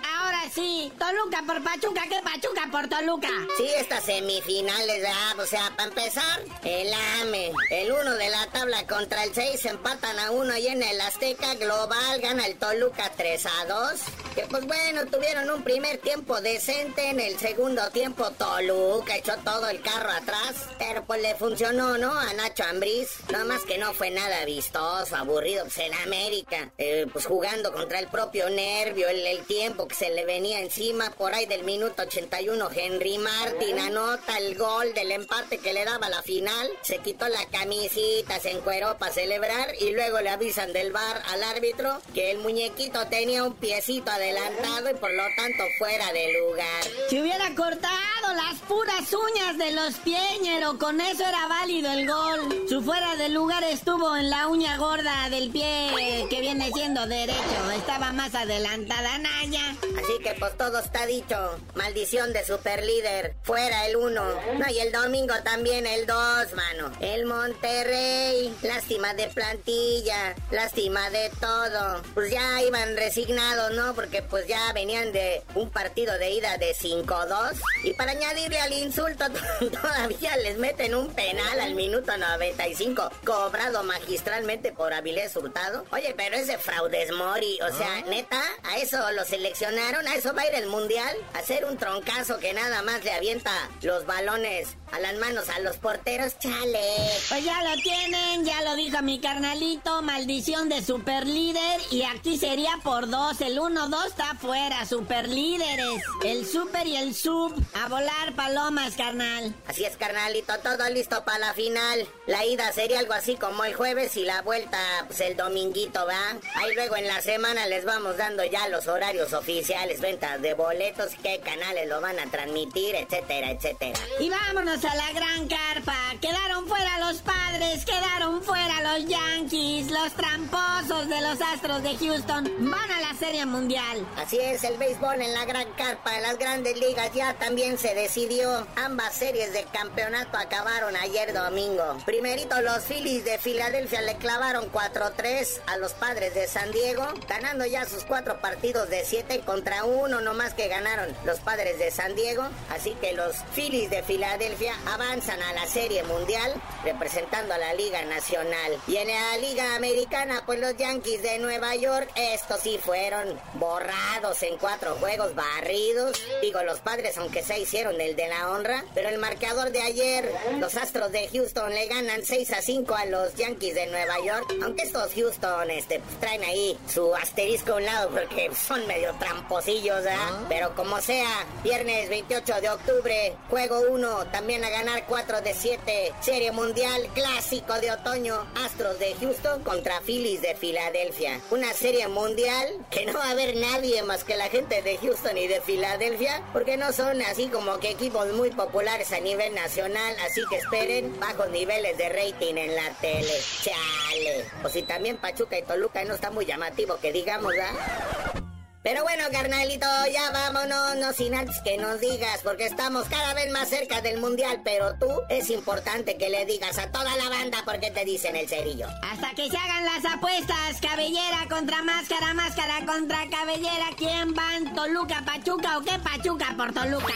Sí, 0.56 0.90
Toluca 0.98 1.42
por 1.46 1.62
Pachuca, 1.62 2.04
¿qué 2.08 2.16
Pachuca 2.24 2.66
por 2.72 2.88
Toluca? 2.88 3.28
Sí, 3.58 3.68
estas 3.76 4.06
semifinales, 4.06 5.06
o 5.38 5.44
sea, 5.44 5.70
para 5.76 5.90
empezar, 5.90 6.40
el 6.64 6.94
AME, 7.20 7.52
el 7.68 7.92
uno 7.92 8.14
de 8.14 8.30
la 8.30 8.46
tabla 8.46 8.86
contra 8.86 9.24
el 9.24 9.34
6 9.34 9.66
empatan 9.66 10.18
a 10.18 10.30
uno 10.30 10.56
y 10.56 10.68
en 10.68 10.82
el 10.82 10.98
Azteca 10.98 11.56
Global 11.56 12.22
gana 12.22 12.46
el 12.46 12.56
Toluca 12.56 13.12
3 13.14 13.44
a 13.44 13.64
2. 13.66 14.00
Que 14.34 14.42
pues 14.44 14.66
bueno, 14.66 15.04
tuvieron 15.06 15.50
un 15.50 15.62
primer 15.62 15.98
tiempo 15.98 16.40
decente, 16.40 17.10
en 17.10 17.20
el 17.20 17.38
segundo 17.38 17.90
tiempo 17.90 18.30
Toluca 18.30 19.14
echó 19.14 19.36
todo 19.44 19.68
el 19.68 19.82
carro 19.82 20.10
atrás, 20.10 20.68
pero 20.78 21.04
pues 21.04 21.20
le 21.20 21.34
funcionó, 21.34 21.98
¿no? 21.98 22.18
A 22.18 22.32
Nacho 22.32 22.64
Ambriz, 22.64 23.10
nada 23.30 23.44
más 23.44 23.62
que 23.64 23.76
no 23.76 23.92
fue 23.92 24.10
nada 24.10 24.42
vistoso, 24.46 25.16
aburrido, 25.16 25.64
pues 25.64 25.76
en 25.78 25.92
América, 25.92 26.70
eh, 26.78 27.06
pues 27.12 27.26
jugando 27.26 27.74
contra 27.74 27.98
el 27.98 28.08
propio 28.08 28.48
nervio, 28.48 29.06
el, 29.08 29.26
el 29.26 29.44
tiempo 29.44 29.86
que 29.86 29.94
se 29.94 30.08
le 30.08 30.24
venía 30.24 30.45
encima 30.52 30.76
encima 30.76 31.10
por 31.10 31.34
ahí 31.34 31.46
del 31.46 31.64
minuto 31.64 32.02
81. 32.02 32.68
Henry 32.74 33.16
Martin 33.18 33.78
anota 33.78 34.36
el 34.38 34.56
gol 34.56 34.92
del 34.94 35.10
empate 35.10 35.58
que 35.58 35.72
le 35.72 35.84
daba 35.84 36.08
la 36.08 36.22
final. 36.22 36.68
Se 36.82 36.98
quitó 36.98 37.28
la 37.28 37.46
camisita, 37.46 38.38
se 38.40 38.50
encueró 38.50 38.98
para 38.98 39.12
celebrar 39.12 39.74
y 39.80 39.92
luego 39.92 40.20
le 40.20 40.28
avisan 40.28 40.72
del 40.72 40.92
bar 40.92 41.22
al 41.28 41.42
árbitro 41.42 41.98
que 42.14 42.30
el 42.30 42.38
muñequito 42.38 43.06
tenía 43.08 43.42
un 43.42 43.54
piecito 43.54 44.10
adelantado 44.10 44.90
y 44.90 44.94
por 44.94 45.10
lo 45.12 45.24
tanto 45.36 45.64
fuera 45.78 46.12
de 46.12 46.40
lugar. 46.40 46.84
Si 47.08 47.20
hubiera 47.20 47.54
cortado 47.54 48.34
las 48.34 48.60
puras 48.68 49.12
uñas 49.12 49.56
de 49.56 49.72
los 49.72 49.94
pieñero, 49.96 50.78
con 50.78 51.00
eso 51.00 51.24
era 51.26 51.48
válido 51.48 51.90
el 51.90 52.06
gol. 52.06 52.66
Su 52.68 52.82
fuera 52.82 53.16
de 53.16 53.30
lugar 53.30 53.64
estuvo 53.64 54.14
en 54.16 54.30
la 54.30 54.48
uña 54.48 54.76
gorda 54.76 55.30
del 55.30 55.50
pie 55.50 56.26
que 56.28 56.40
viene 56.40 56.70
siendo 56.72 57.06
derecho. 57.06 57.70
Estaba 57.74 58.12
más 58.12 58.34
adelantada 58.34 59.18
Naya. 59.18 59.74
Así 59.96 60.22
que 60.22 60.34
pues 60.38 60.56
todo 60.56 60.78
está 60.78 61.06
dicho. 61.06 61.58
Maldición 61.74 62.32
de 62.32 62.44
super 62.44 62.84
líder. 62.84 63.34
Fuera 63.42 63.86
el 63.86 63.96
uno. 63.96 64.24
No, 64.58 64.70
y 64.70 64.78
el 64.78 64.92
domingo 64.92 65.34
también 65.44 65.86
el 65.86 66.06
dos, 66.06 66.52
mano. 66.54 66.92
El 67.00 67.26
Monterrey. 67.26 68.54
Lástima 68.62 69.14
de 69.14 69.28
plantilla. 69.28 70.34
Lástima 70.50 71.10
de 71.10 71.30
todo. 71.40 72.02
Pues 72.14 72.30
ya 72.30 72.62
iban 72.62 72.96
resignados, 72.96 73.72
¿no? 73.74 73.94
Porque 73.94 74.22
pues 74.22 74.46
ya 74.46 74.72
venían 74.72 75.12
de 75.12 75.42
un 75.54 75.70
partido 75.70 76.18
de 76.18 76.30
ida 76.30 76.58
de 76.58 76.74
5-2. 76.74 77.60
Y 77.84 77.92
para 77.94 78.12
añadirle 78.12 78.60
al 78.60 78.72
insulto, 78.72 79.24
todavía 79.82 80.36
les 80.38 80.58
meten 80.58 80.94
un 80.94 81.12
penal 81.12 81.60
al 81.60 81.74
minuto 81.74 82.16
95. 82.16 83.10
Cobrado 83.24 83.82
magistralmente 83.82 84.72
por 84.72 84.92
Avilés 84.92 85.34
Hurtado. 85.36 85.84
Oye, 85.92 86.14
pero 86.16 86.36
ese 86.36 86.58
fraudes 86.58 87.12
Mori, 87.12 87.58
o 87.60 87.76
sea, 87.76 88.02
neta, 88.08 88.42
a 88.64 88.78
eso 88.78 89.10
lo 89.12 89.24
seleccionaron, 89.24 90.06
a 90.06 90.14
eso 90.14 90.25
va 90.34 90.42
a 90.42 90.46
ir 90.46 90.54
el 90.54 90.66
mundial, 90.68 91.16
a 91.34 91.38
hacer 91.38 91.64
un 91.64 91.76
troncazo 91.76 92.38
que 92.38 92.52
nada 92.52 92.82
más 92.82 93.04
le 93.04 93.12
avienta 93.12 93.50
los 93.82 94.06
balones 94.06 94.76
a 94.92 95.00
las 95.00 95.14
manos 95.14 95.48
a 95.48 95.58
los 95.60 95.76
porteros, 95.76 96.38
chale. 96.38 96.80
Pues 97.28 97.44
ya 97.44 97.62
lo 97.62 97.74
tienen, 97.82 98.44
ya 98.44 98.62
lo 98.62 98.74
dijo 98.76 99.02
mi 99.02 99.20
carnalito, 99.20 100.02
maldición 100.02 100.68
de 100.68 100.82
super 100.82 101.26
líder 101.26 101.80
y 101.90 102.02
aquí 102.02 102.38
sería 102.38 102.78
por 102.82 103.08
dos, 103.08 103.40
el 103.40 103.58
1-2 103.58 104.06
está 104.06 104.34
fuera, 104.34 104.86
super 104.86 105.28
líderes, 105.28 106.02
el 106.24 106.46
super 106.46 106.86
y 106.86 106.96
el 106.96 107.14
sub, 107.14 107.54
a 107.74 107.88
volar 107.88 108.34
palomas, 108.34 108.94
carnal. 108.94 109.54
Así 109.66 109.84
es, 109.84 109.96
carnalito, 109.96 110.52
todo 110.60 110.88
listo 110.90 111.24
para 111.24 111.38
la 111.38 111.54
final. 111.54 112.06
La 112.26 112.44
ida 112.44 112.72
sería 112.72 113.00
algo 113.00 113.12
así 113.12 113.36
como 113.36 113.64
el 113.64 113.74
jueves 113.74 114.16
y 114.16 114.24
la 114.24 114.42
vuelta, 114.42 114.78
pues 115.06 115.20
el 115.20 115.36
dominguito, 115.36 116.06
¿va? 116.06 116.38
Ahí 116.54 116.74
luego 116.74 116.96
en 116.96 117.06
la 117.06 117.20
semana 117.20 117.66
les 117.66 117.84
vamos 117.84 118.16
dando 118.16 118.44
ya 118.44 118.68
los 118.68 118.86
horarios 118.86 119.32
oficiales, 119.32 120.00
ventas 120.00 120.40
de 120.40 120.54
boletos, 120.54 121.12
qué 121.22 121.40
canales 121.40 121.88
lo 121.88 122.00
van 122.00 122.18
a 122.18 122.30
transmitir, 122.30 122.94
etcétera, 122.94 123.50
etcétera. 123.50 123.98
Y 124.20 124.30
vámonos 124.30 124.75
a 124.84 124.94
la 124.94 125.10
gran 125.14 125.48
carpa. 125.48 125.96
Quedaron 126.20 126.68
fuera 126.68 126.98
los 126.98 127.22
padres, 127.22 127.84
quedaron 127.86 128.42
fuera 128.42 128.82
los 128.82 129.08
Yankees, 129.08 129.90
los 129.90 130.12
tramposos 130.12 131.08
de 131.08 131.18
los 131.22 131.40
Astros 131.40 131.82
de 131.82 131.96
Houston. 131.96 132.44
Van 132.58 132.90
a 132.90 133.00
la 133.00 133.18
Serie 133.18 133.46
Mundial. 133.46 134.06
Así 134.18 134.38
es, 134.38 134.64
el 134.64 134.76
béisbol 134.76 135.22
en 135.22 135.32
la 135.32 135.46
gran 135.46 135.72
carpa, 135.72 136.14
en 136.16 136.22
las 136.24 136.38
grandes 136.38 136.78
ligas 136.78 137.10
ya 137.14 137.32
también 137.34 137.78
se 137.78 137.94
decidió. 137.94 138.66
Ambas 138.76 139.14
series 139.14 139.54
de 139.54 139.64
campeonato 139.72 140.36
acabaron 140.36 140.94
ayer 140.96 141.32
domingo. 141.32 141.96
Primerito 142.04 142.60
los 142.60 142.84
Phillies 142.84 143.24
de 143.24 143.38
Filadelfia 143.38 144.02
le 144.02 144.16
clavaron 144.16 144.70
4-3 144.70 145.60
a 145.68 145.78
los 145.78 145.94
padres 145.94 146.34
de 146.34 146.46
San 146.48 146.70
Diego, 146.72 147.06
ganando 147.26 147.64
ya 147.64 147.86
sus 147.86 148.04
cuatro 148.04 148.42
partidos 148.42 148.90
de 148.90 149.06
7 149.06 149.40
contra 149.40 149.84
uno, 149.84 150.20
nomás 150.20 150.52
que 150.52 150.68
ganaron 150.68 151.16
los 151.24 151.40
padres 151.40 151.78
de 151.78 151.90
San 151.90 152.14
Diego. 152.14 152.44
Así 152.70 152.94
que 153.00 153.14
los 153.14 153.36
Phillies 153.54 153.88
de 153.88 154.02
Filadelfia 154.02 154.65
avanzan 154.86 155.42
a 155.42 155.52
la 155.52 155.66
Serie 155.66 156.02
Mundial 156.04 156.54
representando 156.84 157.54
a 157.54 157.58
la 157.58 157.74
Liga 157.74 158.04
Nacional. 158.04 158.78
Y 158.86 158.96
en 158.96 159.08
la 159.08 159.38
Liga 159.38 159.74
Americana, 159.76 160.42
pues 160.46 160.60
los 160.60 160.76
Yankees 160.76 161.22
de 161.22 161.38
Nueva 161.38 161.74
York, 161.74 162.10
estos 162.16 162.60
sí 162.60 162.78
fueron 162.82 163.38
borrados 163.54 164.42
en 164.42 164.56
cuatro 164.58 164.94
juegos 164.96 165.34
barridos. 165.34 166.20
Digo, 166.42 166.62
los 166.62 166.80
padres, 166.80 167.18
aunque 167.18 167.42
se 167.42 167.58
hicieron 167.58 168.00
el 168.00 168.16
de 168.16 168.28
la 168.28 168.50
honra, 168.50 168.84
pero 168.94 169.08
el 169.08 169.18
marcador 169.18 169.72
de 169.72 169.82
ayer, 169.82 170.30
los 170.58 170.76
Astros 170.76 171.12
de 171.12 171.28
Houston 171.28 171.72
le 171.72 171.86
ganan 171.86 172.24
6 172.24 172.52
a 172.52 172.62
5 172.62 172.94
a 172.94 173.06
los 173.06 173.34
Yankees 173.34 173.74
de 173.74 173.86
Nueva 173.86 174.18
York. 174.24 174.54
Aunque 174.62 174.82
estos 174.82 175.12
Houston 175.14 175.70
este, 175.70 176.00
pues, 176.00 176.20
traen 176.20 176.44
ahí 176.44 176.78
su 176.92 177.14
asterisco 177.14 177.72
a 177.72 177.76
un 177.76 177.84
lado 177.84 178.10
porque 178.10 178.50
son 178.54 178.86
medio 178.86 179.14
tramposillos, 179.18 180.04
¿verdad? 180.04 180.40
Pero 180.48 180.74
como 180.74 181.00
sea, 181.00 181.46
viernes 181.62 182.08
28 182.08 182.60
de 182.60 182.70
octubre, 182.70 183.36
juego 183.50 183.80
1, 183.90 184.26
también 184.26 184.55
a 184.64 184.70
ganar 184.70 185.04
4 185.06 185.40
de 185.42 185.54
7, 185.54 186.12
Serie 186.20 186.52
Mundial 186.52 187.08
Clásico 187.14 187.74
de 187.74 187.90
Otoño, 187.90 188.46
Astros 188.64 188.98
de 188.98 189.14
Houston 189.16 189.62
contra 189.62 190.00
Phillies 190.00 190.40
de 190.40 190.54
Filadelfia. 190.54 191.40
Una 191.50 191.72
Serie 191.72 192.08
Mundial 192.08 192.68
que 192.90 193.06
no 193.06 193.14
va 193.14 193.26
a 193.26 193.30
haber 193.30 193.56
nadie 193.56 194.02
más 194.02 194.24
que 194.24 194.36
la 194.36 194.48
gente 194.48 194.82
de 194.82 194.96
Houston 194.98 195.36
y 195.36 195.46
de 195.46 195.60
Filadelfia, 195.60 196.42
porque 196.52 196.76
no 196.76 196.92
son 196.92 197.20
así 197.22 197.48
como 197.48 197.78
que 197.78 197.90
equipos 197.90 198.32
muy 198.32 198.50
populares 198.50 199.12
a 199.12 199.20
nivel 199.20 199.54
nacional, 199.54 200.16
así 200.24 200.42
que 200.48 200.56
esperen 200.56 201.18
bajos 201.20 201.50
niveles 201.50 201.98
de 201.98 202.08
rating 202.08 202.56
en 202.56 202.74
la 202.74 202.90
tele. 203.00 203.34
Chale. 203.62 204.44
O 204.64 204.68
si 204.68 204.82
también 204.82 205.16
Pachuca 205.18 205.58
y 205.58 205.62
Toluca 205.62 206.04
no 206.04 206.14
está 206.14 206.30
muy 206.30 206.46
llamativo 206.46 206.98
que 207.00 207.12
digamos, 207.12 207.52
¿verdad? 207.52 208.45
Pero 208.86 209.02
bueno, 209.02 209.24
carnalito, 209.32 209.86
ya 210.12 210.30
vámonos, 210.30 210.94
no 210.94 211.12
sin 211.12 211.34
antes 211.34 211.60
que 211.62 211.76
nos 211.76 211.98
digas, 211.98 212.38
porque 212.44 212.66
estamos 212.66 213.08
cada 213.08 213.34
vez 213.34 213.50
más 213.50 213.68
cerca 213.68 214.00
del 214.00 214.20
mundial, 214.20 214.60
pero 214.62 214.94
tú 214.94 215.08
es 215.28 215.50
importante 215.50 216.16
que 216.16 216.30
le 216.30 216.46
digas 216.46 216.78
a 216.78 216.92
toda 216.92 217.16
la 217.16 217.28
banda 217.28 217.58
por 217.64 217.80
qué 217.80 217.90
te 217.90 218.04
dicen 218.04 218.36
el 218.36 218.48
cerillo. 218.48 218.86
Hasta 219.02 219.30
que 219.34 219.50
se 219.50 219.56
hagan 219.56 219.84
las 219.86 220.04
apuestas, 220.14 220.80
cabellera 220.80 221.48
contra 221.50 221.82
máscara, 221.82 222.32
máscara 222.34 222.86
contra 222.86 223.28
cabellera, 223.28 223.86
¿quién 223.96 224.32
van? 224.34 224.72
¿Toluca, 224.72 225.20
Pachuca 225.26 225.78
o 225.78 225.80
qué 225.80 225.98
Pachuca 225.98 226.54
por 226.56 226.72
Toluca? 226.72 227.14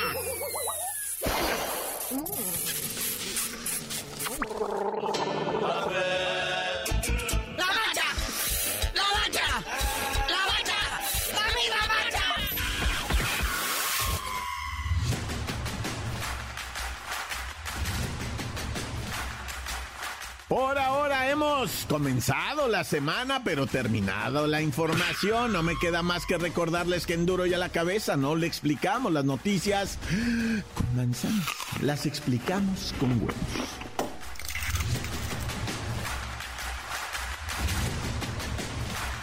¡La 5.61 6.19
Por 20.50 20.76
ahora 20.80 21.30
hemos 21.30 21.86
comenzado 21.88 22.66
la 22.66 22.82
semana, 22.82 23.44
pero 23.44 23.68
terminado 23.68 24.48
la 24.48 24.60
información. 24.60 25.52
No 25.52 25.62
me 25.62 25.76
queda 25.80 26.02
más 26.02 26.26
que 26.26 26.38
recordarles 26.38 27.06
que 27.06 27.14
en 27.14 27.24
duro 27.24 27.46
y 27.46 27.54
a 27.54 27.58
la 27.58 27.68
cabeza 27.68 28.16
no 28.16 28.34
le 28.34 28.48
explicamos 28.48 29.12
las 29.12 29.24
noticias 29.24 29.96
con 30.74 30.96
manzanas. 30.96 31.46
Las 31.80 32.04
explicamos 32.04 32.92
con 32.98 33.12
huevos. 33.12 33.89